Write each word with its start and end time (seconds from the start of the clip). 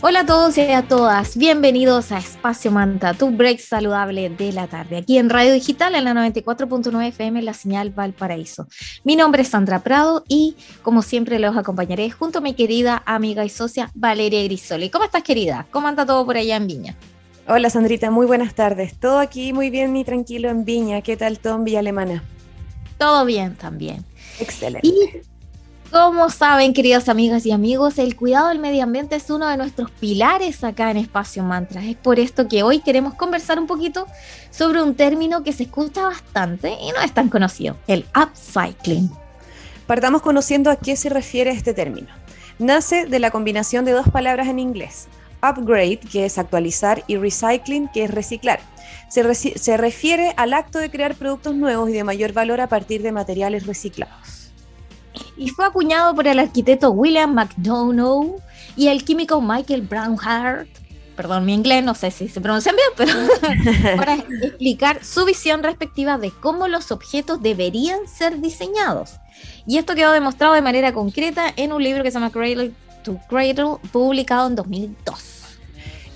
Hola 0.00 0.20
a 0.20 0.26
todos 0.26 0.56
y 0.56 0.60
a 0.60 0.86
todas, 0.86 1.36
bienvenidos 1.36 2.12
a 2.12 2.18
Espacio 2.18 2.70
Manta, 2.70 3.14
tu 3.14 3.30
break 3.30 3.58
saludable 3.58 4.30
de 4.30 4.52
la 4.52 4.68
tarde, 4.68 4.98
aquí 4.98 5.18
en 5.18 5.28
Radio 5.28 5.52
Digital 5.52 5.96
en 5.96 6.04
la 6.04 6.14
94.9 6.14 7.08
FM, 7.08 7.42
la 7.42 7.52
señal 7.52 7.90
Valparaíso. 7.90 8.68
Mi 9.02 9.16
nombre 9.16 9.42
es 9.42 9.48
Sandra 9.48 9.80
Prado 9.80 10.22
y 10.28 10.54
como 10.82 11.02
siempre 11.02 11.40
los 11.40 11.56
acompañaré 11.56 12.10
junto 12.10 12.38
a 12.38 12.42
mi 12.42 12.54
querida 12.54 13.02
amiga 13.06 13.44
y 13.44 13.48
socia 13.48 13.90
Valeria 13.96 14.44
Grisoli. 14.44 14.88
¿Cómo 14.88 15.04
estás 15.04 15.24
querida? 15.24 15.66
¿Cómo 15.72 15.88
anda 15.88 16.06
todo 16.06 16.24
por 16.24 16.36
allá 16.36 16.54
en 16.54 16.68
Viña? 16.68 16.96
Hola 17.48 17.68
Sandrita, 17.68 18.12
muy 18.12 18.26
buenas 18.26 18.54
tardes. 18.54 18.96
Todo 19.00 19.18
aquí 19.18 19.52
muy 19.52 19.68
bien 19.68 19.96
y 19.96 20.04
tranquilo 20.04 20.48
en 20.48 20.64
Viña. 20.64 21.02
¿Qué 21.02 21.16
tal 21.16 21.40
todo 21.40 21.56
en 21.56 21.64
Villa 21.64 21.80
Alemana? 21.80 22.22
Todo 22.98 23.24
bien 23.24 23.56
también. 23.56 24.04
Excelente. 24.38 24.86
Y 24.86 24.94
como 25.90 26.28
saben, 26.28 26.74
queridas 26.74 27.08
amigas 27.08 27.46
y 27.46 27.52
amigos, 27.52 27.98
el 27.98 28.14
cuidado 28.14 28.48
del 28.48 28.58
medio 28.58 28.82
ambiente 28.82 29.16
es 29.16 29.30
uno 29.30 29.46
de 29.48 29.56
nuestros 29.56 29.90
pilares 29.90 30.62
acá 30.62 30.90
en 30.90 30.98
Espacio 30.98 31.42
Mantras. 31.42 31.84
Es 31.84 31.96
por 31.96 32.18
esto 32.18 32.46
que 32.46 32.62
hoy 32.62 32.80
queremos 32.80 33.14
conversar 33.14 33.58
un 33.58 33.66
poquito 33.66 34.06
sobre 34.50 34.82
un 34.82 34.94
término 34.94 35.42
que 35.42 35.52
se 35.52 35.62
escucha 35.64 36.02
bastante 36.02 36.70
y 36.70 36.90
no 36.92 37.00
es 37.00 37.12
tan 37.12 37.28
conocido, 37.28 37.76
el 37.86 38.04
upcycling. 38.14 39.10
Partamos 39.86 40.20
conociendo 40.20 40.70
a 40.70 40.76
qué 40.76 40.94
se 40.96 41.08
refiere 41.08 41.50
este 41.50 41.72
término. 41.72 42.08
Nace 42.58 43.06
de 43.06 43.18
la 43.18 43.30
combinación 43.30 43.84
de 43.84 43.92
dos 43.92 44.08
palabras 44.08 44.48
en 44.48 44.58
inglés, 44.58 45.08
upgrade, 45.42 46.00
que 46.00 46.26
es 46.26 46.36
actualizar, 46.36 47.02
y 47.06 47.16
recycling, 47.16 47.88
que 47.88 48.04
es 48.04 48.10
reciclar. 48.10 48.60
Se, 49.08 49.34
se 49.34 49.76
refiere 49.78 50.34
al 50.36 50.52
acto 50.52 50.78
de 50.78 50.90
crear 50.90 51.14
productos 51.14 51.54
nuevos 51.54 51.88
y 51.88 51.92
de 51.92 52.04
mayor 52.04 52.32
valor 52.32 52.60
a 52.60 52.68
partir 52.68 53.02
de 53.02 53.12
materiales 53.12 53.66
reciclados 53.66 54.47
y 55.38 55.48
fue 55.48 55.64
acuñado 55.64 56.14
por 56.14 56.26
el 56.26 56.38
arquitecto 56.38 56.90
William 56.90 57.32
McDonough 57.32 58.40
y 58.76 58.88
el 58.88 59.04
químico 59.04 59.40
Michael 59.40 59.82
Brownhart, 59.82 60.68
perdón 61.16 61.46
mi 61.46 61.54
inglés, 61.54 61.84
no 61.84 61.94
sé 61.94 62.10
si 62.10 62.28
se 62.28 62.40
pronuncian 62.40 62.76
bien, 62.76 62.88
pero 62.96 63.96
para 63.96 64.14
explicar 64.14 65.04
su 65.04 65.24
visión 65.24 65.62
respectiva 65.62 66.18
de 66.18 66.32
cómo 66.32 66.68
los 66.68 66.90
objetos 66.90 67.40
deberían 67.40 68.06
ser 68.08 68.40
diseñados. 68.40 69.12
Y 69.66 69.78
esto 69.78 69.94
quedó 69.94 70.12
demostrado 70.12 70.54
de 70.54 70.62
manera 70.62 70.92
concreta 70.92 71.52
en 71.56 71.72
un 71.72 71.82
libro 71.82 72.02
que 72.02 72.10
se 72.10 72.14
llama 72.14 72.30
Cradle 72.30 72.72
to 73.04 73.18
Cradle, 73.28 73.76
publicado 73.92 74.48
en 74.48 74.56
2002. 74.56 75.34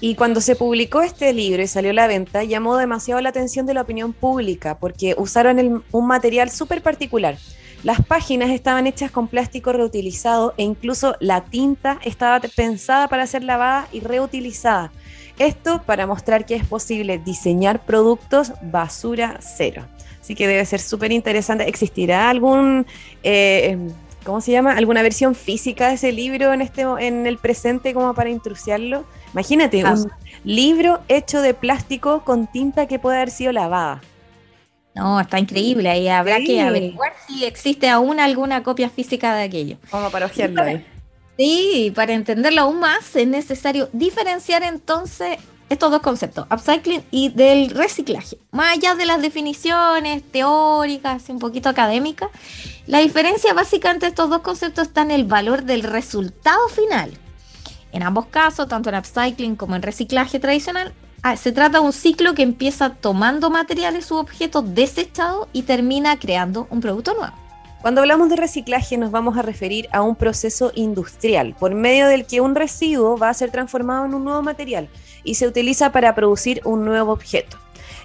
Y 0.01 0.17
cuando 0.17 0.41
se 0.41 0.57
publicó 0.57 1.03
este 1.03 1.33
libro 1.33 1.63
y 1.63 1.69
salió 1.69 1.93
a 1.93 1.95
la 1.95 2.09
venta, 2.09 2.43
llamó 2.43 2.77
demasiado 2.77 3.21
la 3.21 3.29
atención 3.29 3.67
de 3.67 3.75
la 3.75 3.83
opinión 3.83 4.13
pública 4.13 4.77
porque 4.79 5.15
usaron 5.17 5.85
un 5.93 6.07
material 6.09 6.51
súper 6.51 6.83
particular 6.83 7.37
las 7.83 8.05
páginas 8.05 8.51
estaban 8.51 8.87
hechas 8.87 9.11
con 9.11 9.29
plástico 9.29 9.73
reutilizado 9.73 10.55
e 10.57 10.63
incluso 10.63 11.17
la 11.21 11.43
tinta 11.43 11.99
estaba 12.05 12.41
pensada 12.41 13.09
para 13.09 13.27
ser 13.27 13.43
lavada 13.43 13.89
y 13.93 14.01
reutilizada. 14.01 14.93
Esto 15.39 15.83
para 15.85 16.07
mostrar 16.07 16.47
que 16.47 16.55
es 16.55 16.65
posible 16.65 17.19
diseñar 17.19 17.85
productos 17.85 18.53
basura 18.63 19.39
cero. 19.41 19.85
Así 20.21 20.37
que 20.37 20.47
debe 20.47 20.65
ser 20.65 20.81
súper 20.81 21.11
interesante. 21.11 21.69
¿Existirá 21.69 22.31
algún, 22.31 22.87
eh, 23.25 23.77
¿cómo 24.25 24.41
se 24.41 24.53
llama? 24.53 24.75
¿Alguna 24.75 25.03
versión 25.03 25.35
física 25.35 25.89
de 25.89 25.95
ese 25.95 26.13
libro 26.13 26.53
en, 26.53 26.63
este, 26.63 26.83
en 26.83 27.27
el 27.27 27.39
presente 27.39 27.93
como 27.93 28.15
para 28.15 28.31
intrusiarlo? 28.31 29.05
Imagínate, 29.33 29.85
un 29.85 30.13
libro 30.45 31.01
hecho 31.09 31.43
de 31.43 31.55
plástico 31.55 32.23
con 32.25 32.47
tinta 32.47 32.87
que 32.87 33.01
puede 33.01 33.17
haber 33.17 33.31
sido 33.31 33.51
lavada. 33.51 34.01
No, 34.95 35.21
está 35.21 35.39
increíble. 35.39 35.89
Ahí 35.89 36.09
habrá 36.09 36.39
que 36.39 36.61
averiguar 36.61 37.15
si 37.27 37.45
existe 37.45 37.89
aún 37.89 38.21
alguna 38.21 38.63
copia 38.63 38.91
física 38.91 39.35
de 39.35 39.45
aquello. 39.45 39.77
Vamos 39.91 40.13
para 40.13 40.27
ojearlo 40.27 40.63
ahí. 40.63 40.87
Sí, 41.39 41.93
para 41.95 42.13
entenderlo 42.13 42.63
aún 42.63 42.81
más 42.81 43.17
es 43.17 43.27
necesario 43.27 43.89
diferenciar 43.93 44.63
entonces 44.63 45.39
estos 45.71 45.91
dos 45.91 46.03
conceptos, 46.03 46.47
upcycling 46.51 47.03
y 47.11 47.31
del 47.31 47.71
reciclaje. 47.71 48.37
Más 48.51 48.77
allá 48.77 48.95
de 48.95 49.07
las 49.07 49.23
definiciones 49.23 50.23
teóricas 50.23 51.27
y 51.29 51.33
un 51.33 51.39
poquito 51.39 51.71
académicas, 51.71 52.29
la 52.87 52.99
diferencia 52.99 53.55
básica 53.55 53.91
entre 53.91 54.11
estos 54.11 54.29
dos 54.29 54.43
conceptos 54.43 54.89
está 54.89 55.01
en 55.01 55.11
el 55.11 55.25
valor 55.25 55.63
del 55.63 55.83
resultado 55.83 56.69
final. 56.69 57.13
En 57.93 58.03
ambos 58.03 58.27
casos, 58.27 58.69
tanto 58.69 58.91
en 58.91 58.97
upcycling 58.97 59.57
como 59.57 59.75
en 59.75 59.83
reciclaje 59.83 60.39
tradicional, 60.39 60.93
Ah, 61.25 61.37
se 61.37 61.53
trata 61.53 61.79
de 61.79 61.85
un 61.85 61.93
ciclo 61.93 62.35
que 62.35 62.43
empieza 62.43 62.91
tomando 62.91 63.49
materiales 63.49 64.11
u 64.11 64.17
objetos 64.17 64.75
desechados 64.75 65.47
y 65.53 65.63
termina 65.63 66.19
creando 66.19 66.67
un 66.69 66.81
producto 66.81 67.15
nuevo. 67.15 67.33
Cuando 67.81 68.01
hablamos 68.01 68.29
de 68.29 68.35
reciclaje 68.35 68.99
nos 68.99 69.13
vamos 69.13 69.39
a 69.39 69.43
referir 69.43 69.89
a 69.93 70.03
un 70.03 70.17
proceso 70.17 70.73
industrial, 70.75 71.55
por 71.61 71.77
medio 71.77 72.09
del 72.09 72.27
que 72.27 72.41
un 72.41 72.57
residuo 72.57 73.17
va 73.17 73.29
a 73.29 73.35
ser 73.35 73.53
transformado 73.53 74.05
en 74.05 74.15
un 74.15 74.25
nuevo 74.25 74.43
material 74.43 74.89
y 75.23 75.37
se 75.37 75.47
utiliza 75.47 75.93
para 75.93 76.13
producir 76.17 76.61
un 76.65 76.85
nuevo 76.85 77.13
objeto. 77.13 77.57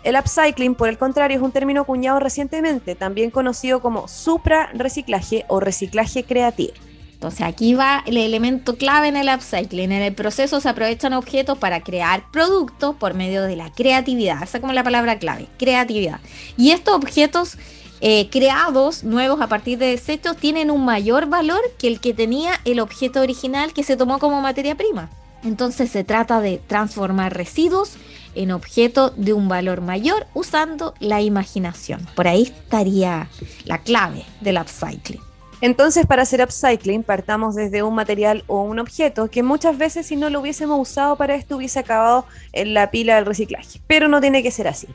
El 0.04 0.16
upcycling, 0.16 0.76
por 0.76 0.88
el 0.88 1.00
contrario, 1.00 1.38
es 1.38 1.44
un 1.44 1.52
término 1.52 1.82
acuñado 1.82 2.20
recientemente, 2.20 2.94
también 2.94 3.32
conocido 3.32 3.82
como 3.82 4.08
supra 4.08 4.70
reciclaje 4.76 5.44
o 5.48 5.60
reciclaje 5.60 6.24
creativo. 6.24 6.74
Entonces 7.18 7.42
aquí 7.42 7.74
va 7.74 8.04
el 8.06 8.16
elemento 8.16 8.76
clave 8.76 9.08
en 9.08 9.18
el 9.18 9.28
upcycling. 9.28 9.92
En 9.92 10.04
el 10.04 10.14
proceso 10.14 10.62
se 10.62 10.70
aprovechan 10.70 11.14
objetos 11.14 11.58
para 11.58 11.82
crear 11.82 12.30
productos 12.32 12.96
por 12.96 13.16
medio 13.16 13.42
de 13.42 13.56
la 13.56 13.72
creatividad. 13.72 14.44
Esa 14.44 14.60
es 14.60 14.62
como 14.62 14.72
la 14.74 14.84
palabra 14.84 15.18
clave, 15.18 15.48
creatividad. 15.58 16.20
Y 16.58 16.72
estos 16.72 16.94
objetos 16.94 17.58
eh, 18.02 18.30
creados 18.30 19.04
nuevos 19.04 19.42
a 19.42 19.48
partir 19.48 19.80
de 19.80 19.88
desechos 19.88 20.38
tienen 20.38 20.70
un 20.70 20.86
mayor 20.86 21.26
valor 21.26 21.62
que 21.80 21.88
el 21.88 22.00
que 22.00 22.14
tenía 22.14 22.52
el 22.66 22.80
objeto 22.80 23.22
original 23.22 23.74
que 23.74 23.82
se 23.82 23.98
tomó 23.98 24.20
como 24.20 24.40
materia 24.40 24.76
prima. 24.76 25.10
Entonces 25.44 25.90
se 25.90 26.04
trata 26.04 26.40
de 26.40 26.62
transformar 26.68 27.36
residuos 27.36 27.94
en 28.36 28.52
objetos 28.52 29.14
de 29.16 29.34
un 29.34 29.48
valor 29.48 29.82
mayor 29.82 30.28
usando 30.36 30.94
la 31.00 31.22
imaginación. 31.22 32.08
Por 32.16 32.28
ahí 32.28 32.44
estaría 32.44 33.28
la 33.66 33.80
clave 33.80 34.24
del 34.42 34.60
upcycling. 34.60 35.27
Entonces, 35.60 36.06
para 36.06 36.22
hacer 36.22 36.42
upcycling, 36.42 37.02
partamos 37.02 37.56
desde 37.56 37.82
un 37.82 37.96
material 37.96 38.44
o 38.46 38.62
un 38.62 38.78
objeto 38.78 39.30
que 39.30 39.42
muchas 39.42 39.78
veces 39.78 40.06
si 40.06 40.16
no 40.16 40.30
lo 40.30 40.42
hubiésemos 40.42 40.80
usado 40.80 41.16
para 41.16 41.34
esto 41.34 41.58
hubiese 41.58 41.80
acabado 41.80 42.26
en 42.54 42.76
la 42.76 42.92
pila 42.92 43.16
del 43.16 43.26
reciclaje, 43.26 43.80
pero 43.88 44.08
no 44.08 44.22
tiene 44.22 44.44
que 44.44 44.52
ser 44.52 44.68
así. 44.68 44.88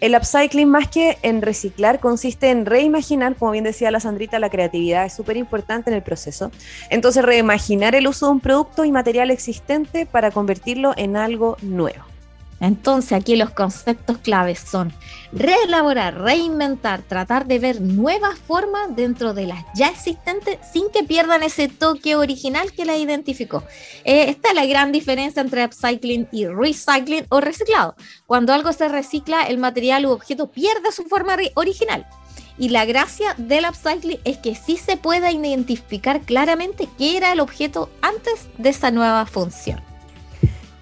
El 0.00 0.14
upcycling 0.14 0.68
más 0.68 0.88
que 0.88 1.18
en 1.22 1.42
reciclar 1.42 1.98
consiste 1.98 2.50
en 2.50 2.64
reimaginar, 2.64 3.34
como 3.34 3.50
bien 3.50 3.64
decía 3.64 3.90
la 3.90 4.00
Sandrita, 4.00 4.38
la 4.38 4.50
creatividad 4.50 5.04
es 5.04 5.14
súper 5.14 5.36
importante 5.36 5.90
en 5.90 5.96
el 5.96 6.02
proceso. 6.02 6.52
Entonces, 6.90 7.24
reimaginar 7.24 7.94
el 7.96 8.06
uso 8.06 8.26
de 8.26 8.32
un 8.32 8.40
producto 8.40 8.84
y 8.84 8.92
material 8.92 9.30
existente 9.30 10.06
para 10.06 10.30
convertirlo 10.30 10.92
en 10.96 11.16
algo 11.16 11.56
nuevo. 11.62 12.13
Entonces 12.64 13.12
aquí 13.12 13.36
los 13.36 13.50
conceptos 13.50 14.16
claves 14.18 14.58
son 14.58 14.92
reelaborar, 15.32 16.18
reinventar, 16.18 17.02
tratar 17.02 17.46
de 17.46 17.58
ver 17.58 17.82
nuevas 17.82 18.38
formas 18.38 18.96
dentro 18.96 19.34
de 19.34 19.46
las 19.46 19.64
ya 19.74 19.88
existentes 19.88 20.58
sin 20.72 20.90
que 20.90 21.02
pierdan 21.02 21.42
ese 21.42 21.68
toque 21.68 22.16
original 22.16 22.72
que 22.72 22.86
la 22.86 22.96
identificó. 22.96 23.64
Eh, 24.04 24.30
esta 24.30 24.48
es 24.48 24.54
la 24.54 24.64
gran 24.64 24.92
diferencia 24.92 25.42
entre 25.42 25.64
upcycling 25.64 26.26
y 26.32 26.46
recycling 26.46 27.26
o 27.28 27.42
reciclado. 27.42 27.96
Cuando 28.26 28.54
algo 28.54 28.72
se 28.72 28.88
recicla, 28.88 29.42
el 29.42 29.58
material 29.58 30.06
u 30.06 30.12
objeto 30.12 30.50
pierde 30.50 30.90
su 30.90 31.04
forma 31.04 31.36
original. 31.54 32.06
Y 32.56 32.70
la 32.70 32.86
gracia 32.86 33.34
del 33.36 33.66
upcycling 33.68 34.20
es 34.24 34.38
que 34.38 34.54
sí 34.54 34.78
se 34.78 34.96
pueda 34.96 35.30
identificar 35.32 36.22
claramente 36.22 36.88
qué 36.96 37.18
era 37.18 37.32
el 37.32 37.40
objeto 37.40 37.90
antes 38.00 38.48
de 38.56 38.70
esa 38.70 38.90
nueva 38.90 39.26
función. 39.26 39.93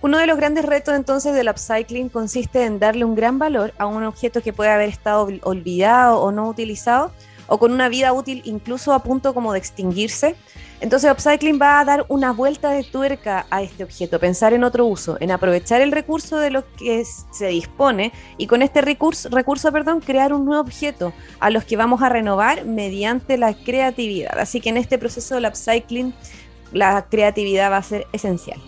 Uno 0.02 0.18
de 0.18 0.26
los 0.26 0.36
grandes 0.36 0.64
retos 0.64 0.96
entonces 0.96 1.32
del 1.32 1.48
upcycling 1.48 2.08
consiste 2.08 2.64
en 2.64 2.80
darle 2.80 3.04
un 3.04 3.14
gran 3.14 3.38
valor 3.38 3.72
a 3.78 3.86
un 3.86 4.02
objeto 4.02 4.42
que 4.42 4.52
puede 4.52 4.70
haber 4.70 4.88
estado 4.88 5.28
olvidado 5.42 6.20
o 6.20 6.32
no 6.32 6.48
utilizado 6.48 7.12
o 7.46 7.58
con 7.58 7.70
una 7.70 7.88
vida 7.88 8.12
útil 8.12 8.42
incluso 8.44 8.94
a 8.94 9.04
punto 9.04 9.32
como 9.32 9.52
de 9.52 9.60
extinguirse. 9.60 10.34
Entonces 10.80 11.08
upcycling 11.08 11.60
va 11.62 11.78
a 11.78 11.84
dar 11.84 12.04
una 12.08 12.32
vuelta 12.32 12.70
de 12.70 12.82
tuerca 12.82 13.46
a 13.48 13.62
este 13.62 13.84
objeto, 13.84 14.18
pensar 14.18 14.52
en 14.54 14.64
otro 14.64 14.86
uso, 14.86 15.18
en 15.20 15.30
aprovechar 15.30 15.80
el 15.80 15.92
recurso 15.92 16.36
de 16.38 16.50
lo 16.50 16.64
que 16.72 17.04
se 17.04 17.46
dispone 17.46 18.10
y 18.38 18.48
con 18.48 18.62
este 18.62 18.80
recurso, 18.80 19.28
recurso 19.28 19.70
perdón, 19.70 20.00
crear 20.00 20.32
un 20.32 20.44
nuevo 20.44 20.62
objeto 20.62 21.12
a 21.38 21.48
los 21.48 21.62
que 21.62 21.76
vamos 21.76 22.02
a 22.02 22.08
renovar 22.08 22.64
mediante 22.64 23.38
la 23.38 23.54
creatividad. 23.54 24.36
Así 24.36 24.60
que 24.60 24.70
en 24.70 24.78
este 24.78 24.98
proceso 24.98 25.36
del 25.36 25.46
upcycling 25.46 26.12
la 26.72 27.06
creatividad 27.08 27.70
va 27.70 27.76
a 27.76 27.82
ser 27.84 28.08
esencial. 28.12 28.60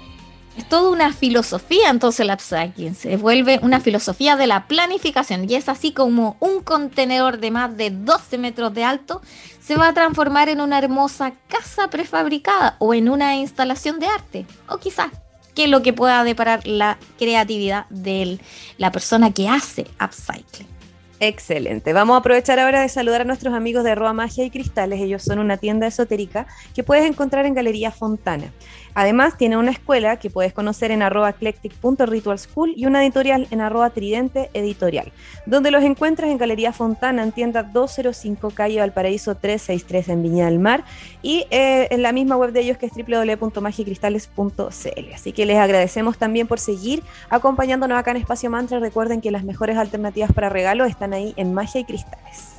Es 0.57 0.69
toda 0.69 0.91
una 0.91 1.13
filosofía 1.13 1.91
entonces 1.91 2.21
el 2.21 2.33
upcycling, 2.33 2.95
se 2.95 3.17
vuelve 3.17 3.59
una 3.63 3.81
filosofía 3.81 4.37
de 4.37 4.47
la 4.47 4.69
planificación 4.69 5.51
y 5.51 5.57
es 5.57 5.69
así 5.69 5.93
como 5.93 6.37
un 6.39 6.63
contenedor 6.63 7.39
de 7.39 7.51
más 7.51 7.77
de 7.77 7.91
12 7.91 8.39
metros 8.39 8.73
de 8.73 8.85
alto 8.85 9.21
se 9.61 9.77
va 9.77 9.89
a 9.89 9.95
transformar 9.95 10.49
en 10.49 10.61
una 10.61 10.79
hermosa 10.79 11.33
casa 11.49 11.89
prefabricada 11.89 12.77
o 12.79 12.95
en 12.95 13.09
una 13.09 13.37
instalación 13.37 13.99
de 13.99 14.07
arte 14.07 14.47
o 14.69 14.79
quizás 14.79 15.11
que 15.55 15.65
es 15.65 15.71
lo 15.71 15.83
que 15.83 15.93
pueda 15.93 16.25
deparar 16.25 16.67
la 16.67 16.99
creatividad 17.19 17.87
de 17.89 18.39
la 18.77 18.91
persona 18.91 19.33
que 19.33 19.49
hace 19.49 19.87
upcycling. 20.01 20.75
Excelente. 21.21 21.93
Vamos 21.93 22.15
a 22.15 22.19
aprovechar 22.19 22.59
ahora 22.59 22.83
de 22.83 22.89
saludar 22.89 23.23
a 23.23 23.25
nuestros 23.25 23.55
amigos 23.55 23.85
de 23.85 23.95
Roa 23.95 24.13
Magia 24.13 24.45
y 24.45 24.51
Cristales. 24.51 25.01
Ellos 25.01 25.23
son 25.23 25.39
una 25.39 25.57
tienda 25.57 25.87
esotérica 25.87 26.47
que 26.75 26.83
puedes 26.83 27.07
encontrar 27.07 27.47
en 27.47 27.55
Galería 27.55 27.91
Fontana. 27.93 28.53
Además, 28.95 29.37
tiene 29.37 29.57
una 29.57 29.73
escuela 29.73 30.19
que 30.19 30.31
puedes 30.31 30.53
conocer 30.53 30.91
en 30.91 31.03
arroba 31.03 31.31
eclectic.ritualschool 31.31 32.75
y 32.77 32.87
una 32.87 33.03
editorial 33.03 33.47
en 33.51 33.61
arroba 33.61 33.91
tridente 33.91 34.51
editorial, 34.55 35.13
donde 35.47 35.71
los 35.71 35.83
encuentras 35.83 36.31
en 36.31 36.39
Galería 36.39 36.73
Fontana, 36.73 37.23
en 37.23 37.33
tienda 37.33 37.65
205 37.65 38.51
Calle 38.51 38.81
Valparaíso 38.81 39.35
363 39.35 40.09
en 40.09 40.23
Viña 40.23 40.47
del 40.47 40.59
Mar 40.59 40.85
y 41.23 41.47
eh, 41.51 41.89
en 41.91 42.03
la 42.03 42.13
misma 42.13 42.37
web 42.37 42.53
de 42.53 42.61
ellos 42.61 42.79
que 42.79 42.87
es 42.87 42.93
www.magicristales.cl. 42.93 45.15
Así 45.15 45.33
que 45.33 45.47
les 45.47 45.59
agradecemos 45.59 46.19
también 46.19 46.47
por 46.47 46.61
seguir 46.61 47.03
acompañándonos 47.31 47.99
acá 47.99 48.13
en 48.13 48.19
Espacio 48.19 48.51
Mantra. 48.51 48.79
Recuerden 48.79 49.21
que 49.21 49.31
las 49.31 49.45
mejores 49.45 49.77
alternativas 49.77 50.33
para 50.33 50.49
regalo 50.49 50.85
están 50.85 51.13
ahí 51.13 51.35
en 51.37 51.53
Magia 51.53 51.81
y 51.81 51.85
Cristales. 51.85 52.54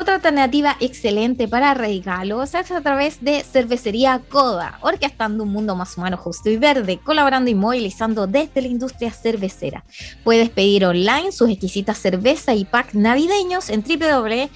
Otra 0.00 0.16
alternativa 0.16 0.76
excelente 0.80 1.48
para 1.48 1.74
regalos 1.74 2.54
es 2.54 2.70
a 2.70 2.80
través 2.80 3.22
de 3.22 3.42
Cervecería 3.42 4.20
Coda, 4.28 4.78
orquestando 4.80 5.44
un 5.44 5.52
mundo 5.52 5.76
más 5.76 5.96
humano, 5.96 6.16
justo 6.16 6.50
y 6.50 6.56
verde, 6.56 6.98
colaborando 7.02 7.50
y 7.50 7.54
movilizando 7.54 8.26
desde 8.26 8.62
la 8.62 8.68
industria 8.68 9.12
cervecera. 9.12 9.84
Puedes 10.24 10.50
pedir 10.50 10.84
online 10.84 11.32
sus 11.32 11.50
exquisitas 11.50 11.98
cerveza 11.98 12.54
y 12.54 12.64
pack 12.64 12.94
navideños 12.94 13.70
en 13.70 13.82
www 13.82 14.50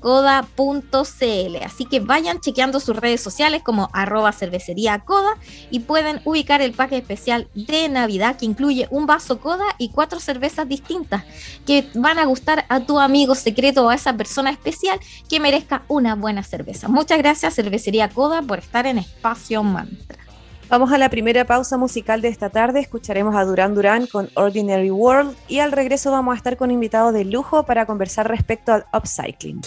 coda.cl. 0.00 1.56
Así 1.64 1.84
que 1.86 2.00
vayan 2.00 2.40
chequeando 2.40 2.80
sus 2.80 2.96
redes 2.96 3.20
sociales 3.20 3.62
como 3.62 3.88
arroba 3.92 4.32
cervecería 4.32 5.00
coda 5.00 5.34
y 5.70 5.80
pueden 5.80 6.20
ubicar 6.24 6.62
el 6.62 6.72
paquete 6.72 6.96
especial 6.96 7.48
de 7.54 7.88
Navidad 7.88 8.36
que 8.36 8.46
incluye 8.46 8.88
un 8.90 9.06
vaso 9.06 9.40
coda 9.40 9.64
y 9.78 9.90
cuatro 9.90 10.20
cervezas 10.20 10.68
distintas 10.68 11.24
que 11.66 11.88
van 11.94 12.18
a 12.18 12.24
gustar 12.24 12.64
a 12.68 12.80
tu 12.80 12.98
amigo 12.98 13.34
secreto 13.34 13.84
o 13.84 13.88
a 13.88 13.94
esa 13.94 14.16
persona 14.16 14.50
especial 14.50 15.00
que 15.28 15.40
merezca 15.40 15.82
una 15.88 16.14
buena 16.14 16.42
cerveza. 16.42 16.88
Muchas 16.88 17.18
gracias 17.18 17.54
Cervecería 17.54 18.08
Coda 18.08 18.42
por 18.42 18.58
estar 18.58 18.86
en 18.86 18.98
Espacio 18.98 19.62
Mantra. 19.62 20.25
Vamos 20.68 20.90
a 20.90 20.98
la 20.98 21.08
primera 21.10 21.44
pausa 21.44 21.76
musical 21.76 22.20
de 22.20 22.28
esta 22.28 22.50
tarde. 22.50 22.80
Escucharemos 22.80 23.36
a 23.36 23.44
Duran 23.44 23.76
Duran 23.76 24.08
con 24.08 24.28
Ordinary 24.34 24.90
World 24.90 25.36
y 25.46 25.60
al 25.60 25.70
regreso 25.70 26.10
vamos 26.10 26.34
a 26.34 26.36
estar 26.36 26.56
con 26.56 26.72
invitados 26.72 27.14
de 27.14 27.24
lujo 27.24 27.62
para 27.62 27.86
conversar 27.86 28.28
respecto 28.28 28.72
al 28.72 28.84
upcycling. 28.92 29.60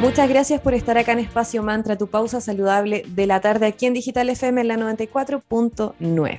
Muchas 0.00 0.28
gracias 0.28 0.60
por 0.60 0.74
estar 0.74 0.98
acá 0.98 1.12
en 1.12 1.20
Espacio 1.20 1.62
Mantra, 1.62 1.96
tu 1.96 2.06
pausa 2.06 2.42
saludable 2.42 3.04
de 3.08 3.26
la 3.26 3.40
tarde 3.40 3.66
aquí 3.66 3.86
en 3.86 3.94
Digital 3.94 4.28
FM 4.28 4.60
en 4.60 4.68
la 4.68 4.76
94.9. 4.76 6.38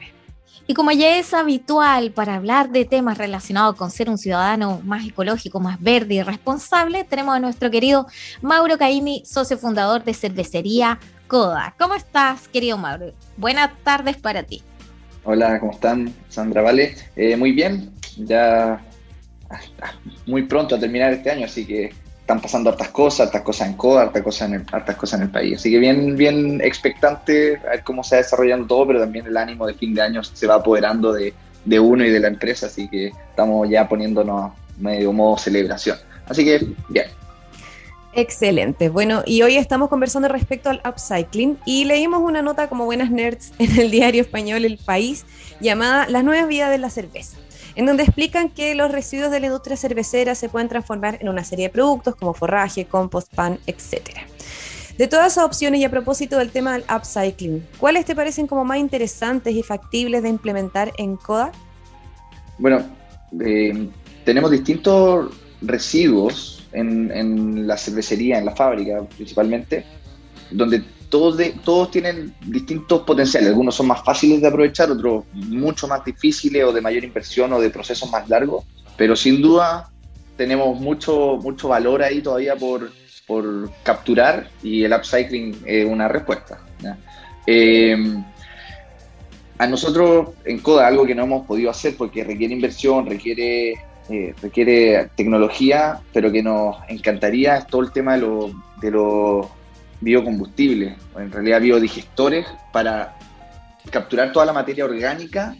Y 0.67 0.73
como 0.75 0.91
ya 0.91 1.17
es 1.17 1.33
habitual 1.33 2.11
para 2.11 2.35
hablar 2.35 2.69
de 2.69 2.85
temas 2.85 3.17
relacionados 3.17 3.75
con 3.75 3.89
ser 3.89 4.11
un 4.11 4.19
ciudadano 4.19 4.79
más 4.83 5.07
ecológico, 5.07 5.59
más 5.59 5.81
verde 5.81 6.15
y 6.15 6.21
responsable, 6.21 7.03
tenemos 7.03 7.35
a 7.35 7.39
nuestro 7.39 7.71
querido 7.71 8.05
Mauro 8.43 8.77
Caimi, 8.77 9.23
socio 9.25 9.57
fundador 9.57 10.03
de 10.03 10.13
cervecería 10.13 10.99
Coda. 11.27 11.73
¿Cómo 11.79 11.95
estás, 11.95 12.47
querido 12.47 12.77
Mauro? 12.77 13.11
Buenas 13.37 13.71
tardes 13.83 14.17
para 14.17 14.43
ti. 14.43 14.61
Hola, 15.23 15.59
¿cómo 15.59 15.71
están? 15.71 16.13
Sandra, 16.29 16.61
¿vale? 16.61 16.95
Eh, 17.15 17.35
muy 17.35 17.53
bien, 17.53 17.91
ya 18.17 18.79
ah, 19.49 19.93
muy 20.27 20.43
pronto 20.43 20.75
a 20.75 20.79
terminar 20.79 21.11
este 21.11 21.31
año, 21.31 21.45
así 21.45 21.65
que 21.65 21.91
están 22.27 22.41
pasando 22.41 22.69
hartas 22.69 22.89
cosas, 22.89 23.27
hartas 23.27 23.41
cosas 23.41 23.69
en 23.69 23.75
CODA, 23.75 24.01
hartas 24.01 24.21
cosas 24.21 24.49
en 24.49 24.55
el, 24.55 24.65
hartas 24.73 24.97
cosas 24.97 25.21
en 25.21 25.27
el 25.27 25.31
país. 25.31 25.59
Así 25.59 25.71
que 25.71 25.79
bien, 25.79 26.17
bien 26.17 26.59
expectante 26.59 27.55
a 27.73 27.81
cómo 27.81 28.03
se 28.03 28.17
va 28.17 28.21
desarrollando 28.21 28.67
todo, 28.67 28.87
pero 28.87 28.99
también 28.99 29.27
el 29.27 29.37
ánimo 29.37 29.65
de 29.65 29.73
fin 29.73 29.93
de 29.93 30.01
año 30.01 30.21
se 30.21 30.45
va 30.45 30.55
apoderando 30.55 31.13
de, 31.13 31.33
de 31.63 31.79
uno 31.79 32.03
y 32.05 32.09
de 32.09 32.19
la 32.19 32.27
empresa, 32.27 32.65
así 32.65 32.89
que 32.89 33.13
estamos 33.29 33.69
ya 33.69 33.87
poniéndonos 33.87 34.51
medio 34.77 35.13
modo 35.13 35.37
celebración. 35.37 35.97
Así 36.27 36.43
que 36.43 36.67
bien. 36.89 37.07
Excelente. 38.11 38.89
Bueno, 38.89 39.23
y 39.25 39.43
hoy 39.43 39.55
estamos 39.55 39.87
conversando 39.87 40.27
respecto 40.27 40.69
al 40.69 40.81
upcycling 40.85 41.57
y 41.65 41.85
leímos 41.85 42.19
una 42.21 42.41
nota 42.41 42.67
como 42.67 42.83
buenas 42.83 43.09
nerds 43.09 43.53
en 43.57 43.79
el 43.79 43.89
diario 43.89 44.21
español 44.21 44.65
El 44.65 44.77
País 44.77 45.25
llamada 45.61 46.09
Las 46.09 46.25
nuevas 46.25 46.49
vidas 46.49 46.71
de 46.71 46.77
la 46.77 46.89
cerveza, 46.89 47.37
en 47.77 47.85
donde 47.85 48.01
explican 48.01 48.49
que 48.49 48.73
los 48.73 48.91
residuos 48.91 49.29
de 49.29 49.39
la 49.39 49.45
industria 49.45 49.77
cervecera 49.77 50.33
se 50.33 50.49
pueden 50.49 50.67
transformar 50.67 51.19
en 51.21 51.29
una 51.29 51.43
serie 51.43 51.67
de 51.67 51.69
productos 51.69 52.15
como 52.15 52.33
forraje, 52.33 52.85
compost, 52.85 53.31
pan, 53.33 53.59
etc. 53.67 54.17
De 54.97 55.07
todas 55.07 55.33
esas 55.33 55.45
opciones 55.45 55.79
y 55.79 55.83
a 55.83 55.91
propósito 55.91 56.39
del 56.39 56.49
tema 56.49 56.73
del 56.73 56.83
upcycling, 56.93 57.63
¿cuáles 57.77 58.03
te 58.05 58.15
parecen 58.15 58.47
como 58.47 58.65
más 58.65 58.79
interesantes 58.79 59.55
y 59.55 59.61
factibles 59.61 60.23
de 60.23 60.29
implementar 60.29 60.91
en 60.97 61.17
CODA? 61.17 61.51
Bueno, 62.57 62.83
eh, 63.39 63.87
tenemos 64.25 64.49
distintos 64.49 65.37
residuos 65.61 66.67
en, 66.71 67.11
en, 67.11 67.67
la 67.67 67.77
cervecería, 67.77 68.39
en 68.39 68.45
la 68.45 68.55
fábrica 68.55 69.03
principalmente, 69.15 69.85
donde 70.49 70.83
todos, 71.09 71.37
de, 71.37 71.55
todos 71.63 71.91
tienen 71.91 72.33
distintos 72.45 73.01
potenciales. 73.01 73.49
Algunos 73.49 73.75
son 73.75 73.87
más 73.87 74.03
fáciles 74.03 74.41
de 74.41 74.47
aprovechar, 74.47 74.91
otros 74.91 75.25
mucho 75.33 75.87
más 75.87 76.03
difíciles 76.03 76.63
o 76.63 76.71
de 76.71 76.81
mayor 76.81 77.03
inversión 77.03 77.53
o 77.53 77.59
de 77.59 77.69
procesos 77.69 78.09
más 78.11 78.27
largos, 78.29 78.65
pero 78.95 79.15
sin 79.15 79.41
duda 79.41 79.89
tenemos 80.35 80.79
mucho, 80.79 81.39
mucho 81.41 81.69
valor 81.69 82.03
ahí 82.03 82.21
todavía 82.21 82.55
por, 82.55 82.91
por 83.25 83.71
capturar 83.83 84.49
y 84.61 84.83
el 84.83 84.93
upcycling 84.93 85.63
es 85.65 85.85
una 85.85 86.07
respuesta. 86.07 86.59
Eh, 87.45 87.97
a 89.57 89.67
nosotros 89.67 90.29
en 90.45 90.59
CODA 90.59 90.87
algo 90.87 91.05
que 91.05 91.15
no 91.15 91.23
hemos 91.23 91.47
podido 91.47 91.71
hacer 91.71 91.95
porque 91.97 92.23
requiere 92.23 92.53
inversión, 92.53 93.05
requiere, 93.05 93.73
eh, 94.09 94.35
requiere 94.41 95.09
tecnología, 95.15 95.99
pero 96.13 96.31
que 96.31 96.43
nos 96.43 96.77
encantaría 96.89 97.57
es 97.57 97.67
todo 97.67 97.81
el 97.81 97.91
tema 97.91 98.15
de 98.15 98.21
los 98.21 98.51
de 98.81 98.91
lo 98.91 99.56
biocombustibles, 100.01 100.97
o 101.13 101.19
en 101.19 101.31
realidad 101.31 101.61
biodigestores, 101.61 102.45
para 102.71 103.17
capturar 103.89 104.31
toda 104.31 104.45
la 104.45 104.53
materia 104.53 104.85
orgánica, 104.85 105.55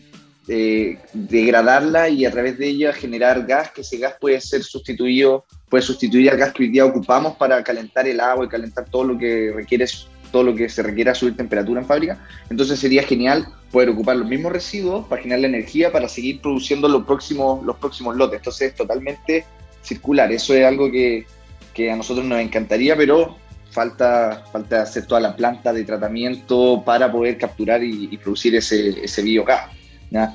eh, 0.50 1.00
degradarla 1.14 2.08
y 2.08 2.26
a 2.26 2.32
través 2.32 2.58
de 2.58 2.68
ella 2.68 2.94
generar 2.94 3.46
gas, 3.46 3.72
que 3.72 3.82
ese 3.82 3.98
gas 3.98 4.16
puede 4.20 4.40
ser 4.40 4.64
sustituido, 4.64 5.46
puede 5.70 5.82
sustituir 5.82 6.30
al 6.30 6.38
gas 6.38 6.54
que 6.54 6.64
hoy 6.64 6.70
día 6.70 6.86
ocupamos 6.86 7.36
para 7.36 7.62
calentar 7.64 8.08
el 8.08 8.20
agua 8.20 8.46
y 8.46 8.50
calentar 8.50 8.86
todo 8.86 9.04
lo 9.04 9.18
que 9.18 9.52
requiere 9.54 9.86
todo 10.32 10.44
lo 10.44 10.56
que 10.56 10.68
se 10.70 10.84
requiera 10.84 11.16
subir 11.16 11.38
temperatura 11.38 11.82
en 11.82 11.88
fábrica. 11.88 12.20
Entonces 12.50 12.80
sería 12.80 13.04
genial 13.04 13.48
poder 13.72 13.90
ocupar 13.90 14.18
los 14.18 14.28
mismos 14.28 14.52
residuos 14.52 15.08
para 15.08 15.22
generar 15.22 15.42
la 15.42 15.48
energía 15.48 15.92
para 15.92 16.08
seguir 16.10 16.42
produciendo 16.42 16.88
los 16.88 17.06
próximos, 17.06 17.66
los 17.66 17.78
próximos 17.78 18.16
lotes. 18.16 18.38
Entonces 18.38 18.70
es 18.70 18.76
totalmente 18.76 19.46
circular. 19.82 20.32
Eso 20.32 20.54
es 20.54 20.66
algo 20.66 20.92
que, 20.92 21.26
que 21.74 21.92
a 21.92 21.96
nosotros 21.96 22.26
nos 22.26 22.40
encantaría, 22.40 22.96
pero 22.96 23.38
falta, 23.78 24.44
falta 24.52 24.82
hacer 24.82 25.06
toda 25.06 25.22
la 25.22 25.36
planta 25.36 25.72
de 25.72 25.84
tratamiento 25.84 26.82
para 26.84 27.12
poder 27.12 27.38
capturar 27.38 27.84
y, 27.84 28.18
producir 28.18 28.56
ese, 28.56 29.06
ese 29.06 29.22
biogás. 29.22 29.70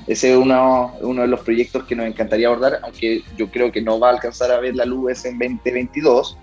Ese 0.06 0.30
es 0.30 0.36
uno, 0.36 0.94
uno 1.00 1.22
de 1.22 1.26
los 1.26 1.40
proyectos 1.40 1.82
que 1.84 1.96
nos 1.96 2.06
encantaría 2.06 2.46
abordar, 2.46 2.78
aunque 2.84 3.22
yo 3.36 3.50
creo 3.50 3.72
que 3.72 3.82
no 3.82 3.98
va 3.98 4.10
a 4.10 4.12
alcanzar 4.12 4.52
a 4.52 4.60
ver 4.60 4.76
la 4.76 4.84
luz 4.84 5.24
en 5.24 5.40
2022, 5.40 6.38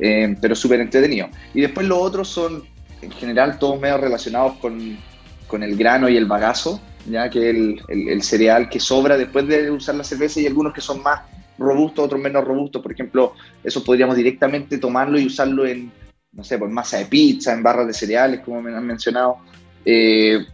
eh, 0.00 0.34
pero 0.40 0.56
súper 0.56 0.80
entretenido. 0.80 1.28
Y 1.54 1.60
después 1.60 1.86
los 1.86 1.98
otros 1.98 2.26
son 2.26 2.64
en 3.02 3.12
general 3.12 3.60
todos 3.60 3.78
medios 3.78 4.00
relacionados 4.00 4.54
con, 4.54 4.98
con 5.46 5.62
el 5.62 5.76
grano 5.76 6.08
y 6.08 6.16
el 6.16 6.26
bagazo, 6.26 6.80
ya 7.08 7.30
que 7.30 7.50
el, 7.50 7.80
el, 7.86 8.08
el, 8.08 8.22
cereal 8.22 8.68
que 8.68 8.80
sobra 8.80 9.16
después 9.16 9.46
de 9.46 9.70
usar 9.70 9.94
la 9.94 10.02
cerveza 10.02 10.40
y 10.40 10.46
algunos 10.46 10.72
que 10.72 10.80
son 10.80 11.04
más 11.04 11.20
robustos, 11.56 12.04
otros 12.06 12.20
menos 12.20 12.44
robustos, 12.44 12.82
por 12.82 12.90
ejemplo, 12.90 13.34
eso 13.62 13.84
podríamos 13.84 14.16
directamente 14.16 14.78
tomarlo 14.78 15.20
y 15.20 15.26
usarlo 15.26 15.66
en, 15.66 15.92
no 16.32 16.44
sé, 16.44 16.58
pues 16.58 16.70
masa 16.70 16.98
de 16.98 17.06
pizza, 17.06 17.52
en 17.52 17.62
barras 17.62 17.86
de 17.86 17.92
cereales, 17.92 18.40
como 18.40 18.62
me 18.62 18.74
han 18.74 18.86
mencionado, 18.86 19.38
eh, 19.84 20.44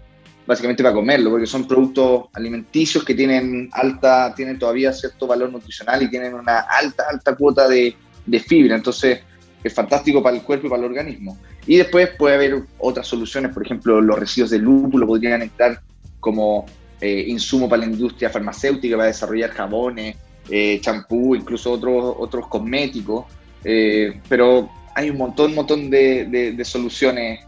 básicamente 0.46 0.82
para 0.82 0.94
comerlo, 0.94 1.30
porque 1.30 1.46
son 1.46 1.68
productos 1.68 2.26
alimenticios 2.32 3.04
que 3.04 3.14
tienen 3.14 3.68
alta, 3.72 4.34
tienen 4.34 4.58
todavía 4.58 4.92
cierto 4.92 5.26
valor 5.26 5.52
nutricional 5.52 6.02
y 6.02 6.10
tienen 6.10 6.34
una 6.34 6.60
alta, 6.60 7.04
alta 7.10 7.36
cuota 7.36 7.68
de, 7.68 7.94
de 8.26 8.40
fibra, 8.40 8.74
entonces 8.74 9.20
es 9.62 9.74
fantástico 9.74 10.22
para 10.22 10.36
el 10.36 10.42
cuerpo 10.42 10.66
y 10.66 10.70
para 10.70 10.82
el 10.82 10.88
organismo. 10.88 11.38
Y 11.66 11.76
después 11.76 12.10
puede 12.16 12.36
haber 12.36 12.62
otras 12.78 13.06
soluciones, 13.06 13.52
por 13.52 13.64
ejemplo, 13.64 14.00
los 14.00 14.18
residuos 14.18 14.50
de 14.50 14.58
lúpulo 14.58 15.06
podrían 15.06 15.42
entrar 15.42 15.80
como 16.18 16.64
eh, 17.00 17.24
insumo 17.28 17.68
para 17.68 17.80
la 17.80 17.92
industria 17.92 18.30
farmacéutica, 18.30 18.96
para 18.96 19.08
desarrollar 19.08 19.50
jabones, 19.50 20.16
eh, 20.50 20.80
champú, 20.80 21.34
incluso 21.34 21.72
otros, 21.72 22.16
otros 22.18 22.48
cosméticos. 22.48 23.26
Eh, 23.64 24.20
pero 24.28 24.70
hay 24.98 25.10
un 25.10 25.16
montón, 25.16 25.54
montón 25.54 25.90
de, 25.90 26.24
de, 26.24 26.52
de, 26.52 26.64
soluciones 26.64 27.38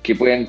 que 0.00 0.14
pueden 0.14 0.48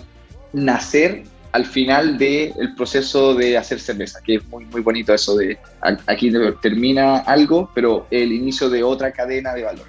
nacer 0.53 1.23
al 1.53 1.65
final 1.65 2.19
del 2.19 2.53
de 2.53 2.69
proceso 2.77 3.33
de 3.33 3.57
hacer 3.57 3.79
cerveza, 3.79 4.19
que 4.23 4.35
es 4.35 4.47
muy, 4.47 4.65
muy 4.65 4.81
bonito 4.81 5.11
eso 5.11 5.35
de 5.37 5.57
aquí 6.05 6.31
termina 6.61 7.17
algo, 7.17 7.69
pero 7.73 8.05
el 8.11 8.31
inicio 8.31 8.69
de 8.69 8.83
otra 8.83 9.11
cadena 9.11 9.53
de 9.53 9.63
valor. 9.63 9.87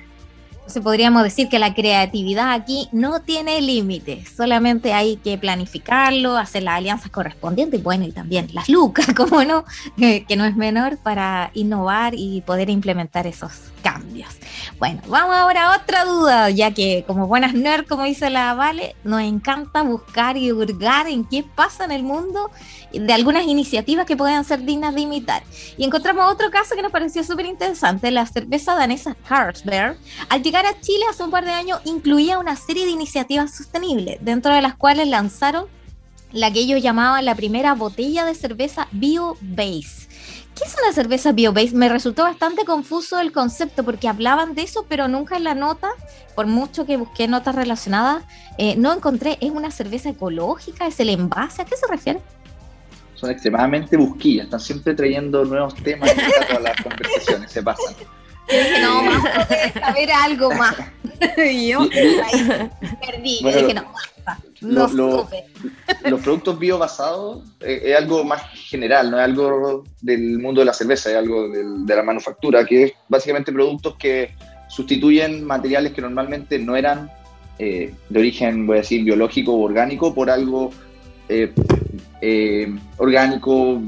Entonces 0.52 0.82
podríamos 0.82 1.22
decir 1.24 1.50
que 1.50 1.58
la 1.58 1.74
creatividad 1.74 2.52
aquí 2.52 2.88
no 2.90 3.20
tiene 3.20 3.60
límites, 3.60 4.30
solamente 4.34 4.94
hay 4.94 5.16
que 5.16 5.36
planificarlo, 5.36 6.38
hacer 6.38 6.62
las 6.62 6.78
alianzas 6.78 7.10
correspondientes 7.10 7.82
bueno, 7.82 8.06
y 8.06 8.12
también 8.12 8.48
las 8.54 8.70
lucas, 8.70 9.08
como 9.16 9.44
no, 9.44 9.66
que 9.98 10.36
no 10.36 10.46
es 10.46 10.56
menor 10.56 10.96
para 10.96 11.50
innovar 11.52 12.14
y 12.16 12.40
poder 12.40 12.70
implementar 12.70 13.26
esos 13.26 13.71
cambios. 13.82 14.30
Bueno, 14.78 15.00
vamos 15.06 15.36
ahora 15.36 15.72
a 15.72 15.76
otra 15.76 16.04
duda, 16.04 16.50
ya 16.50 16.72
que 16.72 17.04
como 17.06 17.26
buenas 17.26 17.54
nerds, 17.54 17.88
como 17.88 18.04
dice 18.04 18.30
la 18.30 18.54
Vale, 18.54 18.96
nos 19.04 19.20
encanta 19.20 19.82
buscar 19.82 20.36
y 20.36 20.52
hurgar 20.52 21.06
en 21.08 21.24
qué 21.24 21.42
pasa 21.42 21.84
en 21.84 21.92
el 21.92 22.02
mundo 22.02 22.50
de 22.92 23.12
algunas 23.12 23.44
iniciativas 23.46 24.06
que 24.06 24.16
puedan 24.16 24.44
ser 24.44 24.64
dignas 24.64 24.94
de 24.94 25.02
imitar. 25.02 25.42
Y 25.76 25.84
encontramos 25.84 26.30
otro 26.32 26.50
caso 26.50 26.74
que 26.74 26.82
nos 26.82 26.92
pareció 26.92 27.24
súper 27.24 27.46
interesante, 27.46 28.10
la 28.10 28.26
cerveza 28.26 28.74
danesa 28.74 29.16
Carlsberg, 29.28 29.98
al 30.28 30.42
llegar 30.42 30.66
a 30.66 30.80
Chile 30.80 31.04
hace 31.10 31.22
un 31.22 31.30
par 31.30 31.44
de 31.44 31.52
años, 31.52 31.80
incluía 31.84 32.38
una 32.38 32.56
serie 32.56 32.84
de 32.84 32.92
iniciativas 32.92 33.54
sostenibles, 33.54 34.18
dentro 34.20 34.54
de 34.54 34.62
las 34.62 34.74
cuales 34.74 35.08
lanzaron 35.08 35.66
la 36.32 36.50
que 36.50 36.60
ellos 36.60 36.82
llamaban 36.82 37.24
la 37.24 37.34
primera 37.34 37.74
botella 37.74 38.24
de 38.24 38.34
cerveza 38.34 38.88
bio-base. 38.90 40.08
¿Qué 40.54 40.64
es 40.64 40.76
una 40.82 40.92
cerveza 40.92 41.32
bio-base? 41.32 41.74
Me 41.74 41.88
resultó 41.88 42.24
bastante 42.24 42.64
confuso 42.64 43.18
el 43.18 43.32
concepto 43.32 43.84
porque 43.84 44.08
hablaban 44.08 44.54
de 44.54 44.62
eso, 44.62 44.84
pero 44.88 45.08
nunca 45.08 45.36
en 45.36 45.44
la 45.44 45.54
nota, 45.54 45.88
por 46.34 46.46
mucho 46.46 46.84
que 46.84 46.96
busqué 46.96 47.26
notas 47.26 47.54
relacionadas, 47.54 48.24
eh, 48.58 48.76
no 48.76 48.92
encontré. 48.92 49.38
¿Es 49.40 49.50
una 49.50 49.70
cerveza 49.70 50.10
ecológica? 50.10 50.86
¿Es 50.86 51.00
el 51.00 51.08
envase? 51.08 51.62
¿A 51.62 51.64
qué 51.64 51.76
se 51.76 51.86
refiere? 51.86 52.20
Son 53.14 53.30
extremadamente 53.30 53.96
busquillas, 53.96 54.44
están 54.44 54.60
siempre 54.60 54.94
trayendo 54.94 55.44
nuevos 55.44 55.74
temas 55.76 56.10
a 56.10 56.46
todas 56.46 56.62
las 56.62 56.82
conversaciones, 56.82 57.50
se 57.50 57.62
pasan. 57.62 57.94
Yo 58.50 58.58
dije, 58.58 58.80
no, 58.82 59.02
más 59.04 59.22
saber 59.72 60.10
algo 60.12 60.50
más. 60.54 60.76
y 61.38 61.68
yo 61.68 61.80
ahí 61.80 62.70
perdí. 63.06 63.38
Bueno, 63.42 63.58
yo 63.60 63.66
dije, 63.68 63.74
no, 63.74 63.84
basta. 63.92 64.42
No 64.60 64.88
lo-. 64.88 65.28
Los 66.04 66.20
productos 66.20 66.58
biobasados 66.58 67.44
eh, 67.60 67.80
es 67.84 67.96
algo 67.96 68.24
más 68.24 68.42
general, 68.54 69.10
no 69.10 69.18
es 69.18 69.24
algo 69.24 69.84
del 70.00 70.38
mundo 70.38 70.60
de 70.60 70.66
la 70.66 70.72
cerveza, 70.72 71.10
es 71.10 71.16
algo 71.16 71.48
del- 71.48 71.84
de 71.86 71.96
la 71.96 72.02
manufactura, 72.02 72.64
que 72.64 72.84
es 72.84 72.92
básicamente 73.08 73.52
productos 73.52 73.96
que 73.96 74.34
sustituyen 74.68 75.44
materiales 75.44 75.92
que 75.92 76.00
normalmente 76.00 76.58
no 76.58 76.76
eran 76.76 77.10
eh, 77.58 77.92
de 78.08 78.18
origen, 78.18 78.66
voy 78.66 78.78
a 78.78 78.80
decir, 78.80 79.04
biológico 79.04 79.52
o 79.52 79.60
orgánico 79.62 80.14
por 80.14 80.30
algo 80.30 80.70
eh, 81.28 82.74
orgánico 82.98 83.80